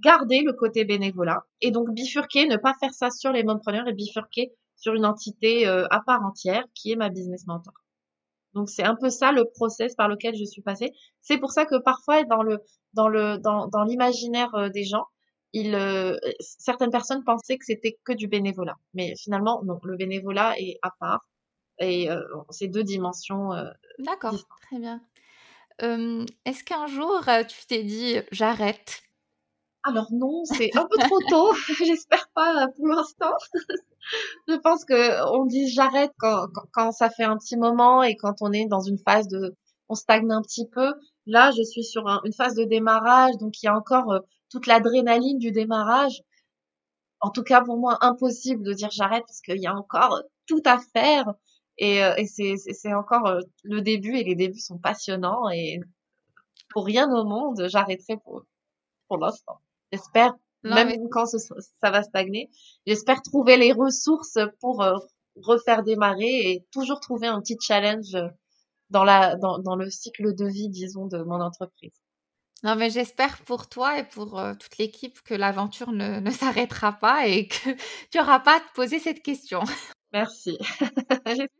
[0.00, 3.92] Garder le côté bénévolat et donc bifurquer, ne pas faire ça sur les mompreneurs et
[3.92, 7.74] bifurquer sur une entité euh, à part entière qui est ma business mentor.
[8.54, 10.92] Donc c'est un peu ça le process par lequel je suis passée.
[11.20, 12.60] C'est pour ça que parfois dans le
[12.94, 15.06] dans le dans, dans l'imaginaire euh, des gens,
[15.52, 20.54] il, euh, certaines personnes pensaient que c'était que du bénévolat, mais finalement non, le bénévolat
[20.58, 21.28] est à part
[21.80, 22.08] et
[22.50, 23.50] c'est deux dimensions.
[24.00, 25.00] D'accord, très bien.
[25.78, 29.07] Est-ce qu'un jour tu t'es dit j'arrête
[29.84, 31.52] alors non, c'est un peu trop tôt.
[31.84, 33.32] J'espère pas euh, pour l'instant.
[34.48, 38.42] je pense que on dit j'arrête quand, quand, ça fait un petit moment et quand
[38.42, 39.56] on est dans une phase de,
[39.88, 40.94] on stagne un petit peu.
[41.26, 44.66] Là, je suis sur une phase de démarrage, donc il y a encore euh, toute
[44.66, 46.22] l'adrénaline du démarrage.
[47.20, 50.62] En tout cas, pour moi, impossible de dire j'arrête parce qu'il y a encore tout
[50.64, 51.34] à faire
[51.78, 55.80] et, euh, et c'est encore le début et les débuts sont passionnants et
[56.70, 58.42] pour rien au monde, j'arrêterai pour,
[59.08, 59.60] pour l'instant.
[59.92, 62.50] J'espère, même quand ça va stagner,
[62.86, 64.98] j'espère trouver les ressources pour euh,
[65.36, 68.16] refaire démarrer et toujours trouver un petit challenge
[68.90, 71.94] dans, la, dans, dans le cycle de vie, disons, de mon entreprise.
[72.64, 76.92] Non, mais j'espère pour toi et pour euh, toute l'équipe que l'aventure ne, ne s'arrêtera
[76.92, 77.70] pas et que
[78.10, 79.62] tu n'auras pas à te poser cette question.
[80.12, 80.58] Merci.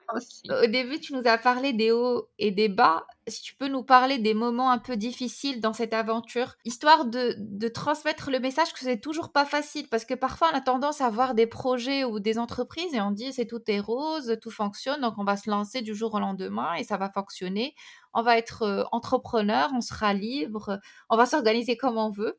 [0.50, 3.06] Au début, tu nous as parlé des hauts et des bas.
[3.26, 7.34] Si tu peux nous parler des moments un peu difficiles dans cette aventure, histoire de,
[7.38, 11.02] de transmettre le message que c'est toujours pas facile, parce que parfois on a tendance
[11.02, 14.50] à voir des projets ou des entreprises et on dit c'est tout est rose, tout
[14.50, 17.74] fonctionne, donc on va se lancer du jour au lendemain et ça va fonctionner.
[18.14, 20.80] On va être euh, entrepreneur, on sera libre,
[21.10, 22.38] on va s'organiser comme on veut.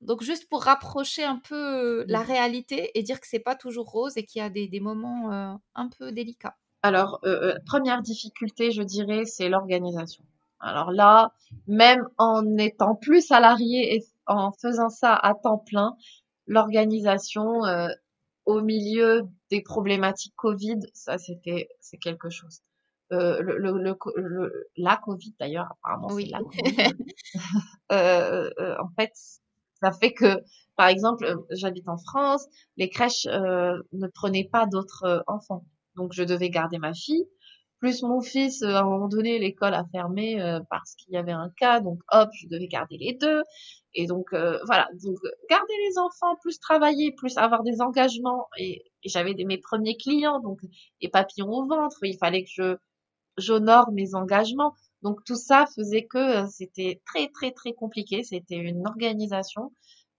[0.00, 2.26] Donc juste pour rapprocher un peu la mmh.
[2.26, 5.88] réalité et dire que c'est pas toujours rose et qu'il y a des, moments un
[5.98, 6.56] peu délicats.
[6.82, 7.20] Alors
[7.66, 10.24] première difficulté, je dirais, c'est l'organisation.
[10.60, 11.32] Alors là,
[11.66, 15.96] même en étant plus salarié et en faisant ça à temps plein,
[16.46, 17.62] l'organisation
[18.44, 22.60] au milieu des problématiques Covid, ça c'était c'est quelque chose.
[23.10, 26.24] le, le, la Covid d'ailleurs, apparemment oui.
[26.24, 26.94] c'est la Covid.
[28.80, 29.12] en fait,
[29.86, 30.42] ça fait que,
[30.76, 32.46] par exemple, euh, j'habite en France,
[32.76, 35.64] les crèches euh, ne prenaient pas d'autres euh, enfants.
[35.94, 37.24] Donc, je devais garder ma fille.
[37.78, 40.38] Plus mon fils, à un moment donné, l'école a fermé
[40.70, 41.80] parce qu'il y avait un cas.
[41.80, 43.42] Donc, hop, je devais garder les deux.
[43.94, 44.88] Et donc, voilà.
[45.04, 45.18] Donc,
[45.50, 48.48] garder les enfants, plus travailler, plus avoir des engagements.
[48.58, 50.58] Et, j'avais mes premiers clients, donc,
[51.02, 51.98] les papillons au ventre.
[52.02, 52.76] Il fallait que je
[53.38, 54.74] j'honore mes engagements.
[55.02, 58.24] Donc tout ça faisait que euh, c'était très très très compliqué.
[58.24, 59.72] C'était une organisation.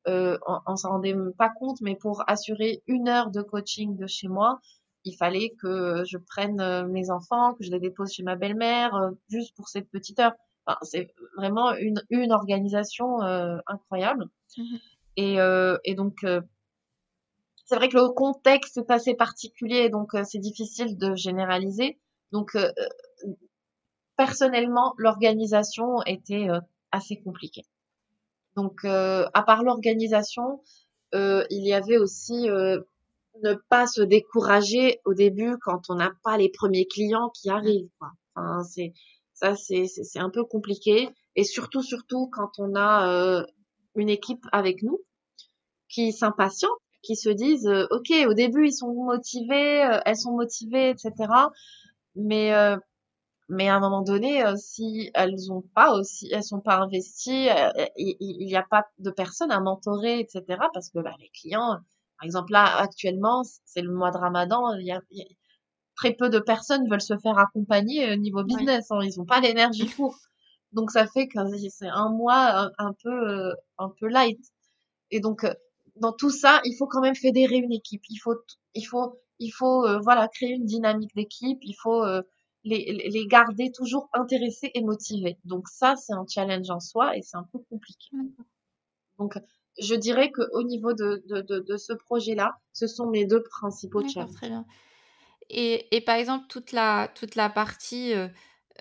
[0.07, 4.07] Euh, on, on s'en rendait pas compte, mais pour assurer une heure de coaching de
[4.07, 4.59] chez moi,
[5.03, 9.11] il fallait que je prenne euh, mes enfants, que je les dépose chez ma belle-mère,
[9.29, 10.33] juste pour cette petite heure.
[10.65, 13.21] Enfin, c'est vraiment une, une organisation
[13.67, 14.25] incroyable.
[14.57, 14.77] Mmh
[15.19, 15.37] et,
[15.83, 16.23] et, donc,
[17.65, 21.97] c'est vrai que le contexte est assez particulier, donc c'est difficile de généraliser.
[22.31, 22.55] Donc,
[24.17, 26.59] personnellement, l'organisation était euh,
[26.91, 27.63] assez compliquée.
[28.55, 30.61] Donc, euh, à part l'organisation,
[31.15, 32.47] euh, il y avait aussi
[33.43, 37.89] ne pas se décourager au début quand on n'a pas les premiers clients qui arrivent.
[37.99, 38.09] Quoi.
[38.35, 38.93] Enfin, c'est
[39.35, 41.09] ça, c'est c'est un peu compliqué.
[41.35, 43.45] Et surtout, surtout quand on a
[43.93, 44.99] une équipe avec nous
[45.87, 46.71] qui s'impatiente,
[47.03, 51.13] qui se disent, ok, au début ils sont motivés, elles sont motivées, etc.
[52.15, 52.51] Mais
[53.49, 57.47] mais à un moment donné, si elles ont pas aussi, elles sont pas investies,
[57.97, 60.43] il n'y a pas de personnes à mentorer, etc.
[60.73, 61.77] Parce que bah, les clients,
[62.19, 65.01] par exemple là actuellement, c'est le mois de Ramadan, il y a,
[65.97, 68.91] très peu de personnes veulent se faire accompagner au niveau business.
[68.91, 70.15] Hein, ils n'ont pas l'énergie pour.
[70.71, 74.39] Donc ça fait que c'est un mois un, peu euh, un peu light.
[75.11, 75.53] Et donc euh,
[75.95, 78.03] dans tout ça, il faut quand même fédérer une équipe.
[78.09, 78.35] Il faut
[78.75, 81.59] il faut il faut euh, voilà créer une dynamique d'équipe.
[81.61, 82.03] Il faut
[82.63, 85.37] les, les garder toujours intéressés et motivés.
[85.45, 88.09] Donc ça c'est un challenge en soi et c'est un peu compliqué.
[89.17, 89.37] Donc
[89.79, 93.43] je dirais que au niveau de, de, de, de ce projet-là, ce sont mes deux
[93.43, 94.33] principaux challenges.
[94.33, 94.65] Très bien.
[95.49, 98.27] Et, et, par exemple, toute la, toute la partie, euh,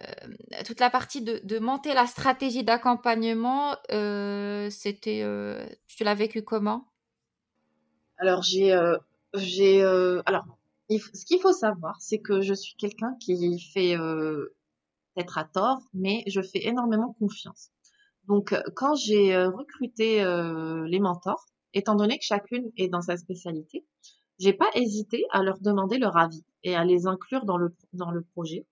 [0.01, 6.15] euh, toute la partie de, de, monter la stratégie d'accompagnement, euh, c'était, euh, tu l'as
[6.15, 6.89] vécu comment?
[8.19, 8.77] Alors, j'ai,
[9.35, 9.83] j'ai,
[10.91, 15.45] euh, alors, ce qu'il faut savoir, c'est que je suis quelqu'un qui fait peut-être à
[15.45, 17.71] tort, mais je fais énormément confiance.
[18.29, 20.25] Donc, quand j'ai recruté
[20.87, 23.85] les mentors, étant donné que chacune est dans sa spécialité,
[24.39, 28.11] j'ai pas hésité à leur demander leur avis et à les inclure dans le, dans
[28.11, 28.67] le projet.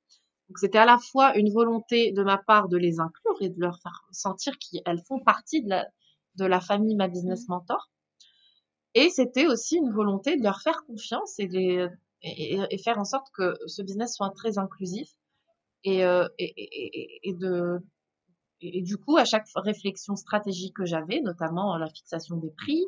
[0.49, 3.59] Donc c'était à la fois une volonté de ma part de les inclure et de
[3.61, 5.87] leur faire sentir qu'elles font partie de la,
[6.37, 7.53] de la famille Ma Business mmh.
[7.53, 7.91] Mentor.
[8.95, 11.91] Et c'était aussi une volonté de leur faire confiance et, de
[12.25, 15.09] et, et, faire en sorte que ce business soit très inclusif
[15.85, 17.81] et, euh, et, et, de
[18.63, 22.85] et du coup à chaque réflexion stratégique que j'avais, notamment la fixation des prix,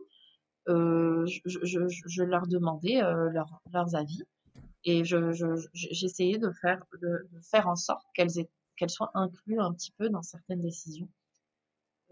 [0.68, 4.22] euh, je, je, je, leur demandais euh, leur, leurs avis
[4.84, 8.46] et j'essayais de faire, de, faire en sorte qu'elles
[8.76, 11.08] qu'elles soient incluses un petit peu dans certaines décisions.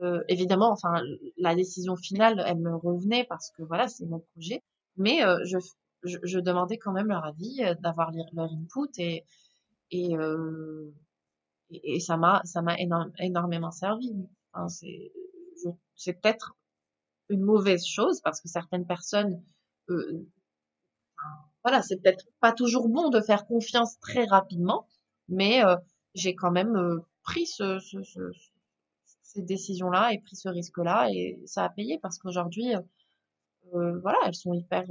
[0.02, 1.02] Euh, évidemment, enfin,
[1.36, 4.62] la décision finale, elle me revenait parce que voilà, c'est mon projet,
[4.96, 5.58] mais euh, je,
[6.04, 9.24] je, je, demandais quand même leur avis, euh, d'avoir leur input et
[9.90, 10.92] et, euh,
[11.70, 12.76] et, ça m'a ça m'a
[13.18, 14.12] énormément servi.
[14.52, 15.12] Enfin, c'est
[15.96, 16.56] c'est peut-être
[17.28, 19.42] une mauvaise chose parce que certaines personnes,
[19.90, 20.26] euh,
[21.64, 24.86] voilà, c'est peut-être pas toujours bon de faire confiance très rapidement,
[25.28, 25.76] mais euh,
[26.14, 28.20] j'ai quand même euh, pris ce, ce, ce,
[29.22, 32.74] ces décisions-là et pris ce risque-là et ça a payé parce qu'aujourd'hui,
[33.74, 34.84] euh, voilà, elles sont hyper,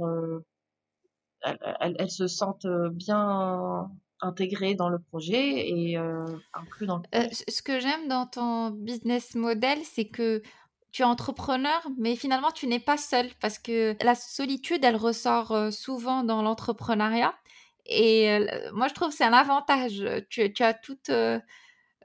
[1.44, 5.96] elles, se sentent bien intégrées dans le projet et
[6.54, 7.30] inclus dans le projet.
[7.48, 10.42] ce que j'aime dans ton business model, c'est que
[10.94, 15.50] tu es entrepreneur, mais finalement, tu n'es pas seul parce que la solitude, elle ressort
[15.50, 17.34] euh, souvent dans l'entrepreneuriat.
[17.86, 20.04] Et euh, moi, je trouve que c'est un avantage.
[20.30, 21.40] Tu, tu as toute, euh,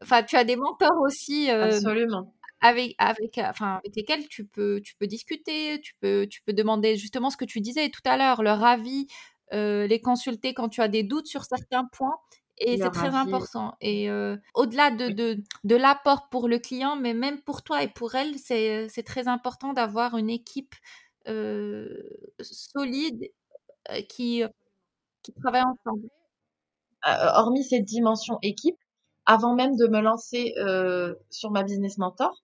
[0.02, 1.52] enfin, tu as des mentors aussi.
[1.52, 2.34] Absolument.
[2.62, 6.97] Avec, avec, enfin, avec lesquels tu peux, tu peux discuter, tu peux, tu peux demander
[6.97, 9.06] justement ce que tu disais tout à l'heure, leur avis,
[9.51, 12.17] les consulter quand tu as des doutes sur certains points.
[12.62, 13.75] Et c'est très important.
[13.79, 17.88] Et euh, au-delà de, de, de l'apport pour le client, mais même pour toi et
[17.88, 20.75] pour elle, c'est, c'est très important d'avoir une équipe
[21.29, 21.88] euh,
[22.41, 23.31] solide
[23.91, 24.43] euh, qui,
[25.23, 26.09] qui travaille ensemble.
[27.05, 28.77] hormis cette dimension équipe,
[29.25, 30.53] avant même de me lancer
[31.29, 32.43] sur ma business mentor,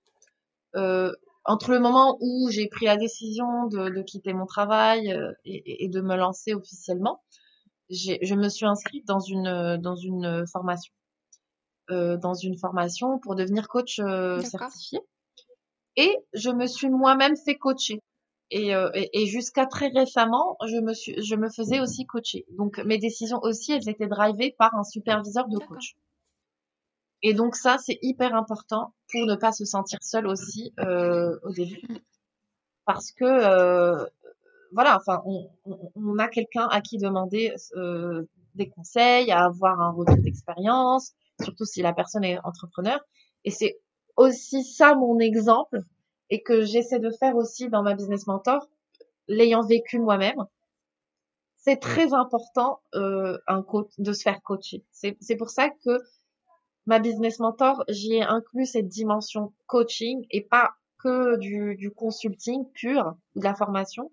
[1.46, 5.90] entre le moment où j'ai pris la décision de, de quitter mon travail et, et,
[5.90, 7.24] de me lancer officiellement,
[7.90, 10.92] je me suis inscrite dans une dans une formation,
[11.92, 15.02] euh, dans une formation pour devenir coach euh, certifié.
[15.96, 18.02] Et je me suis moi-même fait coacher.
[18.50, 22.46] Et, euh, et, et jusqu'à très récemment, je me suis, je me faisais aussi coacher.
[22.58, 25.96] Donc mes décisions aussi, elles étaient drivées par un superviseur de coach.
[27.28, 31.52] Et donc ça, c'est hyper important pour ne pas se sentir seul aussi euh, au
[31.52, 31.82] début,
[32.86, 34.06] parce que euh,
[34.72, 35.50] voilà, enfin, on,
[35.96, 41.66] on, a quelqu'un à qui demander euh, des conseils, à avoir un retour d'expérience, surtout
[41.66, 43.00] si la personne est entrepreneur.
[43.44, 43.80] Et c'est
[44.18, 45.82] aussi ça mon exemple
[46.30, 48.70] et que j'essaie de faire aussi dans ma business mentor,
[49.28, 50.46] l'ayant vécu moi-même.
[51.56, 54.86] C'est très important euh, un coach, de se faire coacher.
[54.92, 55.98] C'est pour ça que
[56.86, 62.66] ma business mentor, j'y ai inclus cette dimension coaching et pas que du, du consulting
[62.74, 64.12] pur, de la formation,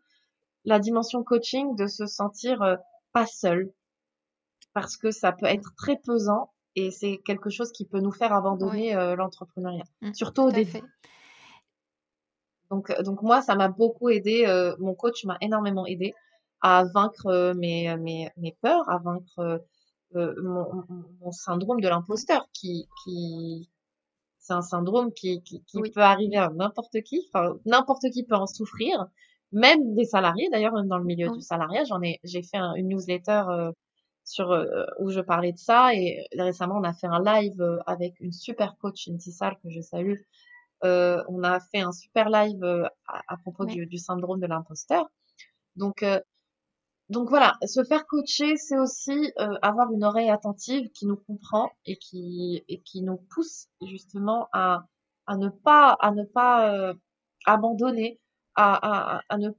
[0.64, 2.76] la dimension coaching de se sentir euh,
[3.12, 3.72] pas seul
[4.74, 8.32] parce que ça peut être très pesant et c'est quelque chose qui peut nous faire
[8.32, 10.82] abandonner euh, l'entrepreneuriat, mmh, surtout au début.
[12.70, 14.46] Donc, euh, donc moi, ça m'a beaucoup aidé.
[14.78, 16.14] mon coach m'a énormément aidé
[16.62, 19.62] à vaincre mes, mes, mes peurs, à vaincre
[20.14, 20.84] mon,
[21.20, 23.70] mon, syndrome de l'imposteur, qui, qui
[24.38, 27.28] c'est un syndrome qui, qui, qui peut arriver à n'importe qui.
[27.32, 29.06] Enfin, n'importe qui peut en souffrir
[29.52, 32.88] même des salariés d'ailleurs, même dans le milieu du salariat, j'en ai, j'ai fait une
[32.88, 33.44] newsletter
[34.24, 34.48] sur
[34.98, 38.76] où je parlais de ça et récemment on a fait un live avec une super
[38.78, 40.20] coach Intisal que je salue.
[40.82, 42.64] on a fait un super live
[43.06, 45.10] à, propos du, du, syndrome de l'imposteur.
[45.76, 46.04] Donc
[47.12, 51.70] donc voilà, se faire coacher, c'est aussi euh, avoir une oreille attentive qui nous comprend
[51.84, 54.86] et qui, et qui nous pousse justement à,
[55.26, 56.94] à ne pas, à ne pas euh,
[57.44, 58.18] abandonner,
[58.54, 59.50] à, à, à, ne,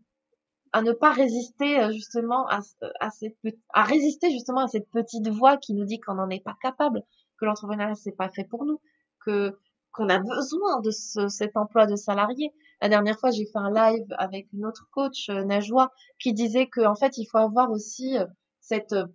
[0.71, 2.61] à ne pas résister euh, justement à,
[2.99, 3.37] à, cette,
[3.69, 7.03] à résister justement à cette petite voix qui nous dit qu'on n'en est pas capable,
[7.37, 8.81] que l'entrepreneuriat c'est pas fait pour nous,
[9.23, 9.59] que
[9.93, 12.51] qu'on a besoin de ce, cet emploi de salarié.
[12.81, 16.67] La dernière fois, j'ai fait un live avec une autre coach, euh, Najwa, qui disait
[16.67, 18.25] qu'en fait, il faut avoir aussi euh,
[18.59, 19.05] cette, euh,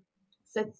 [0.44, 0.74] cette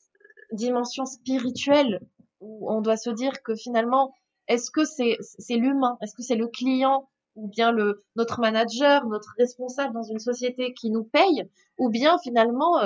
[0.52, 2.00] dimension spirituelle
[2.40, 4.14] où on doit se dire que finalement,
[4.46, 9.06] est-ce que c'est c'est l'humain, est-ce que c'est le client ou bien le notre manager,
[9.06, 12.80] notre responsable dans une société qui nous paye, ou bien finalement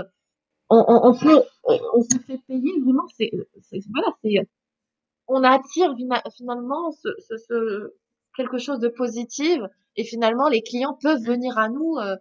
[0.70, 1.44] on, on, on
[1.94, 2.80] on se fait payer.
[2.82, 3.30] Vraiment c'est
[3.92, 4.34] voilà c'est
[5.28, 5.94] on attire
[6.36, 7.94] finalement ce, ce,
[8.36, 9.60] quelque chose de positif
[9.96, 12.16] et finalement les clients peuvent venir à nous euh,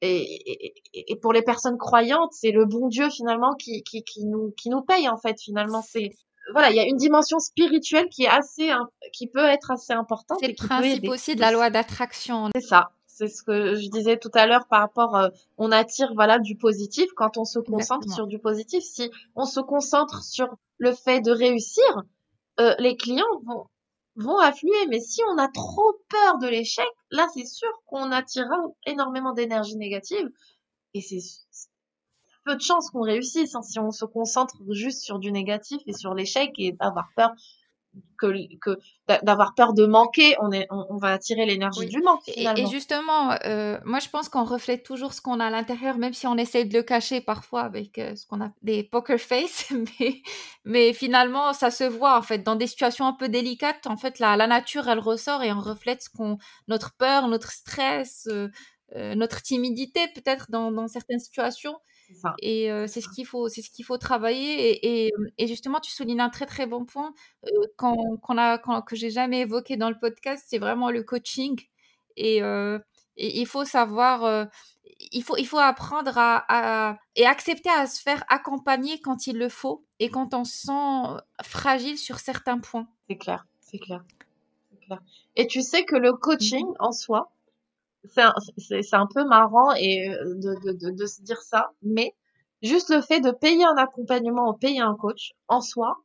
[0.00, 4.52] et, et, pour les personnes croyantes c'est le bon Dieu finalement qui, qui, qui nous
[4.56, 5.82] qui nous paye en fait finalement.
[5.82, 6.10] C'est
[6.52, 8.70] voilà il y a une dimension spirituelle qui est assez
[9.12, 12.90] qui peut être assez importante c'est le principe aussi de la loi d'attraction c'est ça
[13.12, 15.28] c'est ce que je disais tout à l'heure par rapport euh,
[15.58, 18.82] on attire voilà du positif quand on se concentre sur du positif.
[18.82, 21.84] Si on se concentre sur le fait de réussir
[22.60, 23.66] euh, les clients vont,
[24.16, 24.86] vont affluer.
[24.88, 29.76] Mais si on a trop peur de l'échec, là, c'est sûr qu'on attirera énormément d'énergie
[29.76, 30.28] négative.
[30.94, 31.20] Et c'est
[32.44, 35.92] peu de chances qu'on réussisse hein, si on se concentre juste sur du négatif et
[35.92, 37.30] sur l'échec et d'avoir peur
[38.18, 38.78] que, que
[39.22, 42.22] d'avoir peur de manquer, on, est, on, va attirer l'énergie du manque.
[42.28, 46.12] Et, justement, euh, moi je pense qu'on reflète toujours ce qu'on a à l'intérieur, même
[46.12, 49.70] si on essaie de le cacher parfois avec euh, ce qu'on a des poker face,
[50.00, 50.22] mais,
[50.64, 53.86] mais finalement ça se voit en fait dans des situations un peu délicates.
[53.86, 56.38] En fait, la, la nature elle ressort et on reflète ce qu'on,
[56.68, 58.28] notre peur, notre stress,
[58.96, 61.76] euh, notre timidité peut-être dans, dans certaines situations.
[62.40, 64.70] Et c'est ce qu'il faut, c'est ce qu'il faut travailler.
[65.06, 67.14] Et, et, justement, tu soulignes un très très bon point
[67.76, 71.60] qu'on, qu'on a, que j'ai jamais évoqué dans le podcast, c'est vraiment le coaching.
[72.16, 74.48] Et, et il faut savoir,
[75.12, 79.38] il faut, il faut apprendre à, à, et accepter à se faire accompagner quand il
[79.38, 82.88] le faut et quand on se sent fragile sur certains points.
[83.08, 84.04] C'est clair, c'est clair,
[84.86, 85.00] clair.
[85.36, 87.32] Et tu sais que le coaching mmh en soi,
[88.04, 92.14] c'est un, peu marrant et euh, de, de, de, se dire ça, mais
[92.62, 95.96] juste le fait de payer un accompagnement ou payer un coach en soi,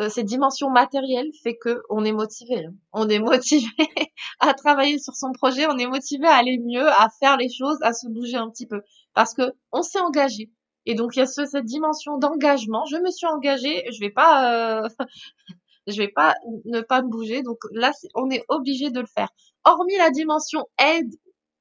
[0.00, 2.66] euh, cette dimension matérielle fait que on est motivé.
[2.66, 2.74] Hein.
[2.92, 3.70] On est motivé
[4.40, 7.78] à travailler sur son projet, on est motivé à aller mieux, à faire les choses,
[7.82, 8.82] à se bouger un petit peu,
[9.14, 10.50] parce que on s'est engagé.
[10.86, 12.84] Et donc il y a ce, cette dimension d'engagement.
[12.86, 14.88] Je me suis engagée, je vais pas, euh,
[15.86, 16.34] je vais pas
[16.64, 17.42] ne pas me bouger.
[17.42, 19.28] Donc là, on est obligé de le faire
[19.64, 21.12] hormis la dimension aide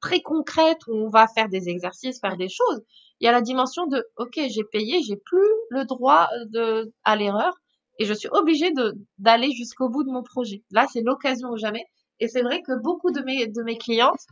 [0.02, 2.82] très concrète où on va faire des exercices, faire des choses,
[3.20, 7.16] il y a la dimension de OK, j'ai payé, j'ai plus le droit de à
[7.16, 7.54] l'erreur
[8.00, 10.64] et je suis obligée de d'aller jusqu'au bout de mon projet.
[10.72, 11.86] Là, c'est l'occasion ou jamais.
[12.20, 14.26] Et c'est vrai que beaucoup de mes de mes clientes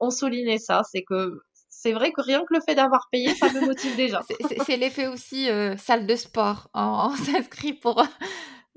[0.00, 3.52] ont souligné ça, c'est que c'est vrai que rien que le fait d'avoir payé, ça
[3.52, 4.20] me motive déjà.
[4.66, 6.68] c'est l'effet aussi euh, salle de sport.
[6.74, 8.02] On, on s'inscrit pour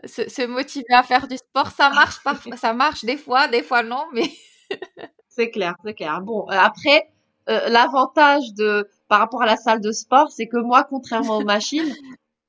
[0.03, 3.83] se, motiver à faire du sport, ça marche parfois, ça marche des fois, des fois
[3.83, 4.29] non, mais
[5.29, 6.21] c'est clair, c'est clair.
[6.21, 7.09] Bon, euh, après,
[7.49, 11.43] euh, l'avantage de par rapport à la salle de sport, c'est que moi, contrairement aux
[11.43, 11.93] machines,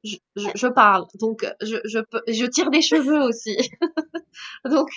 [0.05, 3.57] je, je, parle, donc je, je, je tire des cheveux aussi.
[4.65, 4.89] donc,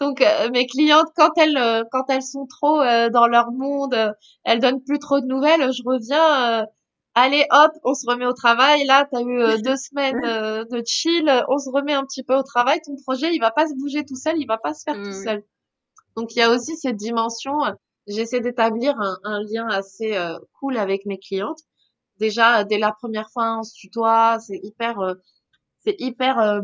[0.00, 2.78] donc euh, mes clientes, quand elles, quand elles sont trop
[3.10, 6.66] dans leur monde, elles donnent plus trop de nouvelles, je reviens
[7.20, 8.84] allez hop, on se remet au travail.
[8.84, 12.22] Là, tu as eu euh, deux semaines euh, de chill, on se remet un petit
[12.22, 12.80] peu au travail.
[12.84, 15.12] Ton projet, il va pas se bouger tout seul, il va pas se faire tout
[15.12, 15.44] seul.
[16.16, 17.64] Donc il y a aussi cette dimension.
[17.64, 17.72] Euh,
[18.06, 20.18] j'essaie d'établir un, lien assez
[20.58, 21.60] cool avec mes clientes.
[22.18, 25.14] Déjà, dès la première fois, on se tutoie, c'est hyper,
[25.84, 26.62] c'est hyper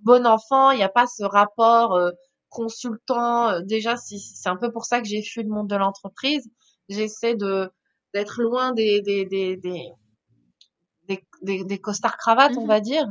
[0.00, 0.70] bon enfant.
[0.70, 2.00] Il n'y a pas ce rapport
[2.48, 3.60] consultant.
[3.60, 6.50] Déjà, c'est un peu pour ça que j'ai fui le monde de l'entreprise.
[6.88, 7.70] J'essaie de
[8.14, 13.06] d'être loin des des des des, des, des, costards cravates, on mmh va dire.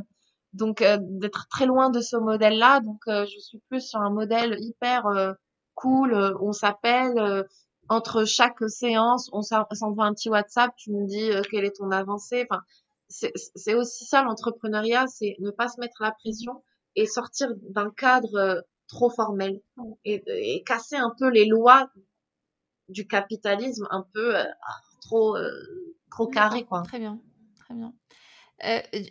[0.52, 2.80] Donc euh, d'être très loin de ce modèle-là.
[2.80, 5.32] Donc euh, je suis plus sur un modèle hyper euh,
[5.74, 6.14] cool.
[6.40, 7.46] on s'appelle
[7.88, 10.72] entre chaque séance, on s'envoie un petit WhatsApp.
[10.76, 12.46] Tu me dis quelle est ton avancée.
[12.50, 12.62] Enfin,
[13.08, 16.62] c'est aussi ça l'entrepreneuriat, c'est ne pas se mettre la pression
[16.96, 19.60] et sortir d'un cadre trop formel
[20.04, 21.90] et, et, casser un peu les lois
[22.92, 24.34] du capitalisme un peu
[25.00, 25.36] trop,
[26.10, 26.82] trop carré, quoi.
[26.82, 27.20] Très bien,
[27.56, 27.92] très bien.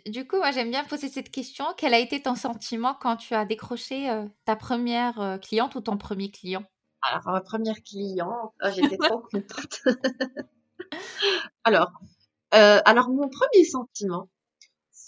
[0.06, 1.66] du coup, moi, j'aime bien poser cette question.
[1.76, 4.08] Quel a été ton sentiment quand tu as décroché
[4.44, 6.64] ta première cliente ou ton premier client?
[7.02, 9.82] Alors, ma première cliente, oh, j'étais trop contente.
[11.64, 11.92] alors,
[12.50, 14.28] alors, mon premier sentiment,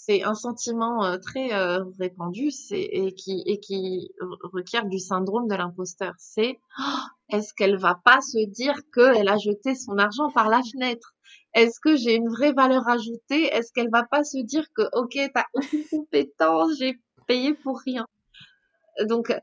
[0.05, 1.49] c'est un sentiment très
[1.99, 4.11] répandu et qui, et qui
[4.53, 6.13] requiert du syndrome de l'imposteur.
[6.19, 6.83] C'est «Oh,
[7.29, 11.13] est-ce qu'elle va pas se dire qu'elle a jeté son argent par la fenêtre?
[11.53, 13.45] Est-ce que j'ai une vraie valeur ajoutée?
[13.45, 18.07] Est-ce qu'elle va pas se dire que ok, t'as aucune compétence, j'ai payé pour rien?
[19.07, 19.33] Donc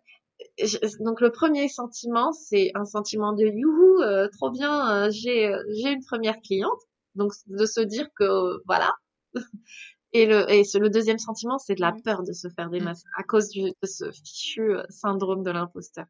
[1.01, 6.41] donc le premier sentiment, c'est un sentiment de youhou, trop bien, j'ai j'ai une première
[6.41, 6.81] cliente.
[7.15, 8.93] Donc de se dire que voilà,
[10.13, 12.85] et le, et le deuxième sentiment, c'est de la peur de se faire des mmh.
[12.85, 16.07] masses à cause du, de ce fichu euh, syndrome de l'imposteur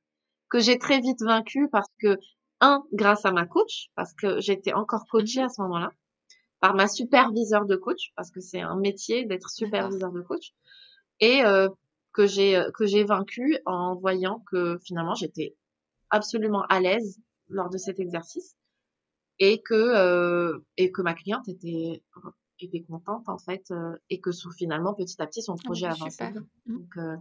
[0.53, 2.18] que j'ai très vite vaincu parce que
[2.61, 5.90] un, grâce à ma coach, parce que j'étais encore coachée à ce moment-là,
[6.61, 10.53] par ma superviseur de coach, parce que c'est un métier d'être superviseur de coach,
[11.20, 11.70] et euh,
[12.12, 15.57] que j'ai que j'ai vaincu en voyant que finalement j'étais
[16.11, 18.55] absolument à l'aise lors de cet exercice
[19.38, 22.03] et que euh, et que ma cliente était
[22.61, 26.34] était contente en fait euh, et que finalement petit à petit son ah projet avançait.
[26.66, 27.16] Donc, euh,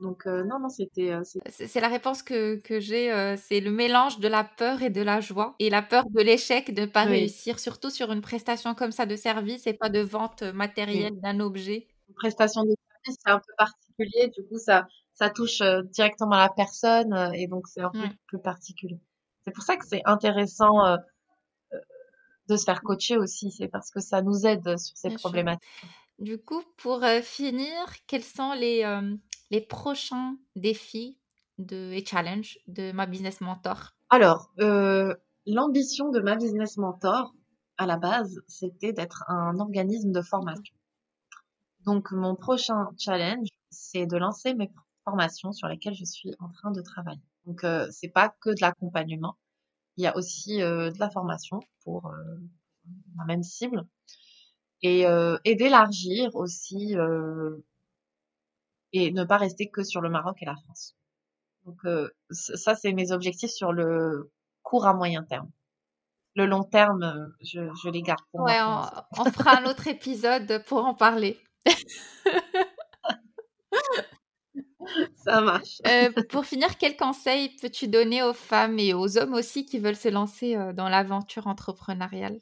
[0.00, 1.12] donc euh, non, non, c'était...
[1.48, 5.20] c'est la réponse que, que j'ai, c'est le mélange de la peur et de la
[5.20, 5.54] joie.
[5.58, 9.06] Et la peur de l'échec, de ne pas réussir, surtout sur une prestation comme ça
[9.06, 11.86] de service et pas de vente matérielle d'un objet.
[12.08, 12.74] Une prestation de
[13.04, 17.66] service, c'est un peu particulier, du coup ça, ça touche directement la personne et donc
[17.66, 19.00] c'est un peu plus particulier.
[19.44, 20.98] C'est pour ça que c'est intéressant
[22.48, 25.62] de se faire coacher aussi, c'est parce que ça nous aide sur ces problématiques.
[26.18, 27.74] Du coup, pour euh, finir,
[28.06, 29.14] quels sont les, euh,
[29.50, 31.18] les prochains défis
[31.70, 33.94] et challenges de ma business mentor?
[34.10, 35.14] Alors, euh,
[35.46, 37.34] l'ambition de ma business mentor,
[37.78, 40.74] à la base, c'était d'être un organisme de formation.
[41.80, 44.70] Donc, mon prochain challenge, c'est de lancer mes
[45.04, 47.22] formations sur lesquelles je suis en train de travailler.
[47.46, 49.36] Donc, c'est pas que de l'accompagnement,
[49.96, 52.36] il y a aussi euh, de la formation pour euh,
[53.18, 53.86] la même cible
[54.84, 56.94] euh, et d'élargir aussi
[58.92, 60.96] et ne pas rester que sur le Maroc et la France.
[61.64, 61.80] Donc
[62.30, 64.30] ça, c'est mes objectifs sur le
[64.62, 65.50] court à moyen terme.
[66.36, 68.82] Le long terme, je, je les garde pour ouais, on,
[69.18, 71.38] on, fera un autre épisode pour en parler.
[75.16, 75.80] Ça marche.
[75.86, 79.96] Euh, pour finir, quel conseil peux-tu donner aux femmes et aux hommes aussi qui veulent
[79.96, 82.40] se lancer euh, dans l'aventure entrepreneuriale?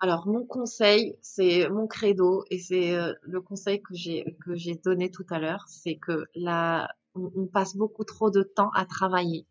[0.00, 4.74] Alors, mon conseil, c'est mon credo et c'est euh, le conseil que j'ai que j'ai
[4.74, 9.46] donné tout à l'heure, c'est que là, on, passe beaucoup trop de temps à travailler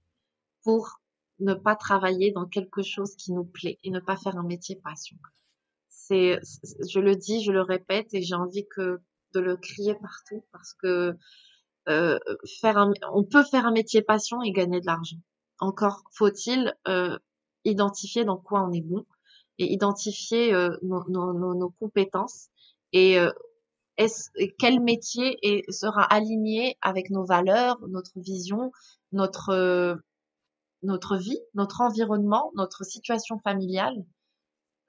[0.64, 1.02] pour
[1.40, 4.76] ne pas travailler dans quelque chose qui nous plaît et ne pas faire un métier
[4.76, 5.18] passion.
[5.90, 6.40] C'est,
[6.88, 9.00] je le dis, je le répète et j'ai envie que
[9.34, 11.16] de le crier partout parce que
[11.90, 12.20] euh,
[12.62, 15.18] faire un, on peut faire un métier passion et gagner de l'argent.
[15.60, 17.18] Encore faut-il euh,
[17.64, 19.06] identifier dans quoi on est bon
[19.58, 22.50] et identifier euh, nos, nos, nos, compétences
[22.92, 23.32] et euh,
[23.98, 28.72] est quel métier est, sera aligné avec nos valeurs, notre vision,
[29.12, 29.96] notre euh,
[30.84, 34.06] notre vie, notre environnement, notre situation familiale.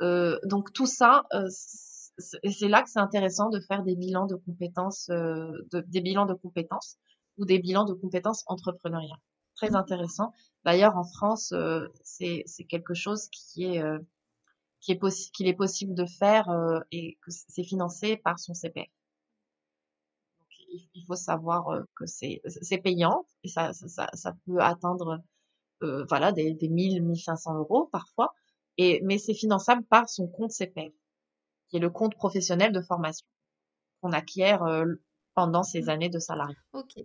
[0.01, 1.25] donc tout ça,
[2.43, 6.01] et c'est là que c'est intéressant de faire des bilans de compétences, euh, de, des
[6.01, 6.97] bilans de compétences
[7.37, 9.21] ou des bilans de compétences entrepreneuriales.
[9.55, 9.77] Très mmh.
[9.77, 10.33] intéressant.
[10.65, 13.83] D'ailleurs, en France, euh, c'est quelque chose qui est
[14.91, 18.89] euh, est qu'il est possible de faire euh, et que c'est financé par son CPF.
[20.41, 24.61] Donc, il, il faut savoir euh, que c'est c'est payant et ça, ça, ça peut
[24.61, 25.23] atteindre
[26.09, 28.33] voilà des, des 1000 1500 euros parfois
[28.79, 30.93] et mais c'est finançable par son compte CPF
[31.69, 33.27] qui est le compte professionnel de formation
[34.01, 34.85] qu'on acquiert euh,
[35.35, 35.89] pendant ces mmh.
[35.89, 36.57] années de salariat.
[36.73, 36.97] Ok.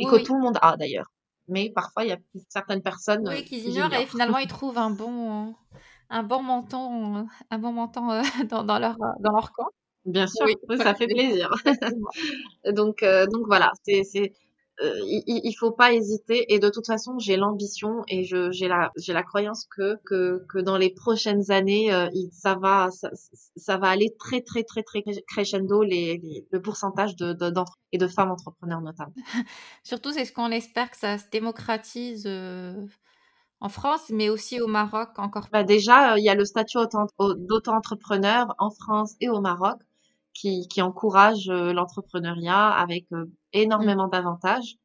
[0.00, 1.10] Et que tout le monde a d'ailleurs.
[1.48, 4.78] Mais parfois, il y a certaines personnes oui, euh, qui, ignorent et finalement ils trouvent
[4.78, 5.56] un bon,
[6.10, 9.68] un bon montant, un bon montant euh, dans, dans, leur, dans leur camp.
[10.04, 10.46] Bien sûr,
[10.78, 11.50] ça fait plaisir.
[12.72, 14.32] donc, donc voilà, c'est
[14.80, 16.52] euh, il, il faut pas hésiter.
[16.52, 20.44] Et de toute façon, j'ai l'ambition et je j'ai la j'ai la croyance que que
[20.48, 23.10] que dans les prochaines années, euh, il, ça va ça,
[23.56, 27.52] ça, va aller très très très très crescendo les, le pourcentage de, de
[27.92, 29.14] et de femmes entrepreneurs notamment.
[29.82, 32.28] Surtout, c'est ce qu'on espère que ça se démocratise.
[33.60, 35.48] Euh, en France, mais aussi au Maroc encore.
[35.52, 36.78] Bah déjà, il y a le statut
[37.18, 39.78] d'auto-entrepreneur en France et au Maroc
[40.32, 43.06] qui, qui encourage l'entrepreneuriat avec
[43.52, 44.10] énormément mmh.
[44.10, 44.76] d'avantages.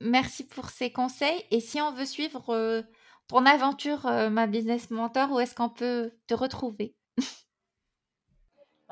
[0.00, 1.44] Merci pour ces conseils.
[1.50, 2.82] Et si on veut suivre
[3.28, 6.94] ton aventure, ma business mentor, où est-ce qu'on peut te retrouver?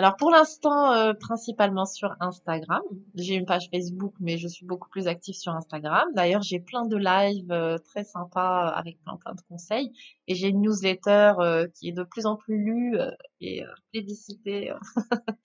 [0.01, 2.81] alors pour l'instant, euh, principalement sur Instagram.
[3.17, 6.09] J'ai une page Facebook, mais je suis beaucoup plus active sur Instagram.
[6.15, 9.93] D'ailleurs, j'ai plein de lives euh, très sympas euh, avec plein plein de conseils.
[10.27, 11.35] Et j'ai une newsletter
[11.75, 12.97] qui est de plus en plus lue
[13.43, 14.73] et plébiscitée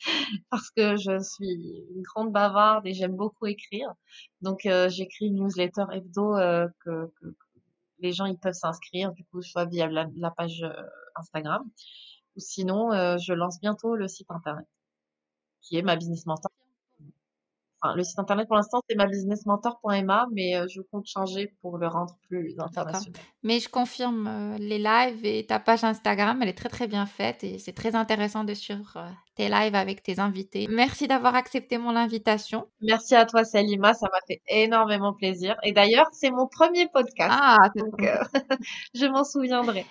[0.49, 1.51] parce que je suis
[1.93, 3.93] une grande bavarde et j'aime beaucoup écrire.
[4.41, 6.35] Donc j'écris une newsletter hebdo
[6.85, 7.11] que,
[7.99, 10.63] les gens ils peuvent s'inscrire du coup soit via la page
[11.15, 11.69] Instagram
[12.35, 14.65] ou sinon, euh, je lance bientôt le site internet,
[15.61, 16.51] qui est ma business mentor.
[17.81, 21.77] Enfin, le site internet pour l'instant, c'est ma businessmentor.ma, mais euh, je compte changer pour
[21.77, 23.19] le rendre plus international.
[23.43, 27.05] Mais je confirme, euh, les lives et ta page Instagram, elle est très très bien
[27.05, 29.05] faite et c'est très intéressant de suivre
[29.35, 30.67] tes lives avec tes invités.
[30.69, 32.65] Merci d'avoir accepté mon invitation.
[32.81, 35.57] Merci à toi, Salima, ça m'a fait énormément plaisir.
[35.63, 37.35] Et d'ailleurs, c'est mon premier podcast.
[37.37, 37.99] Ah, donc
[38.93, 39.85] je m'en souviendrai.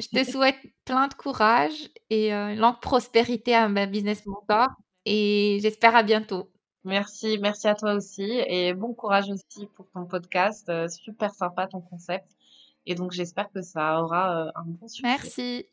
[0.00, 4.68] Je te souhaite plein de courage et euh, longue prospérité à ma business mentor
[5.04, 6.50] et j'espère à bientôt.
[6.84, 10.68] Merci, merci à toi aussi et bon courage aussi pour ton podcast.
[10.68, 12.28] Euh, super sympa ton concept
[12.86, 15.02] et donc j'espère que ça aura euh, un bon succès.
[15.02, 15.66] Merci,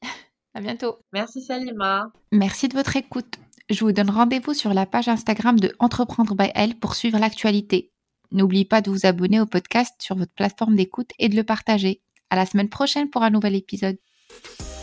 [0.55, 0.97] à bientôt.
[1.13, 2.11] Merci Salima.
[2.31, 3.37] Merci de votre écoute.
[3.69, 7.91] Je vous donne rendez-vous sur la page Instagram de Entreprendre by Elle pour suivre l'actualité.
[8.31, 12.01] N'oubliez pas de vous abonner au podcast sur votre plateforme d'écoute et de le partager.
[12.31, 13.97] À la semaine prochaine pour un nouvel épisode.
[14.35, 14.74] Thank you.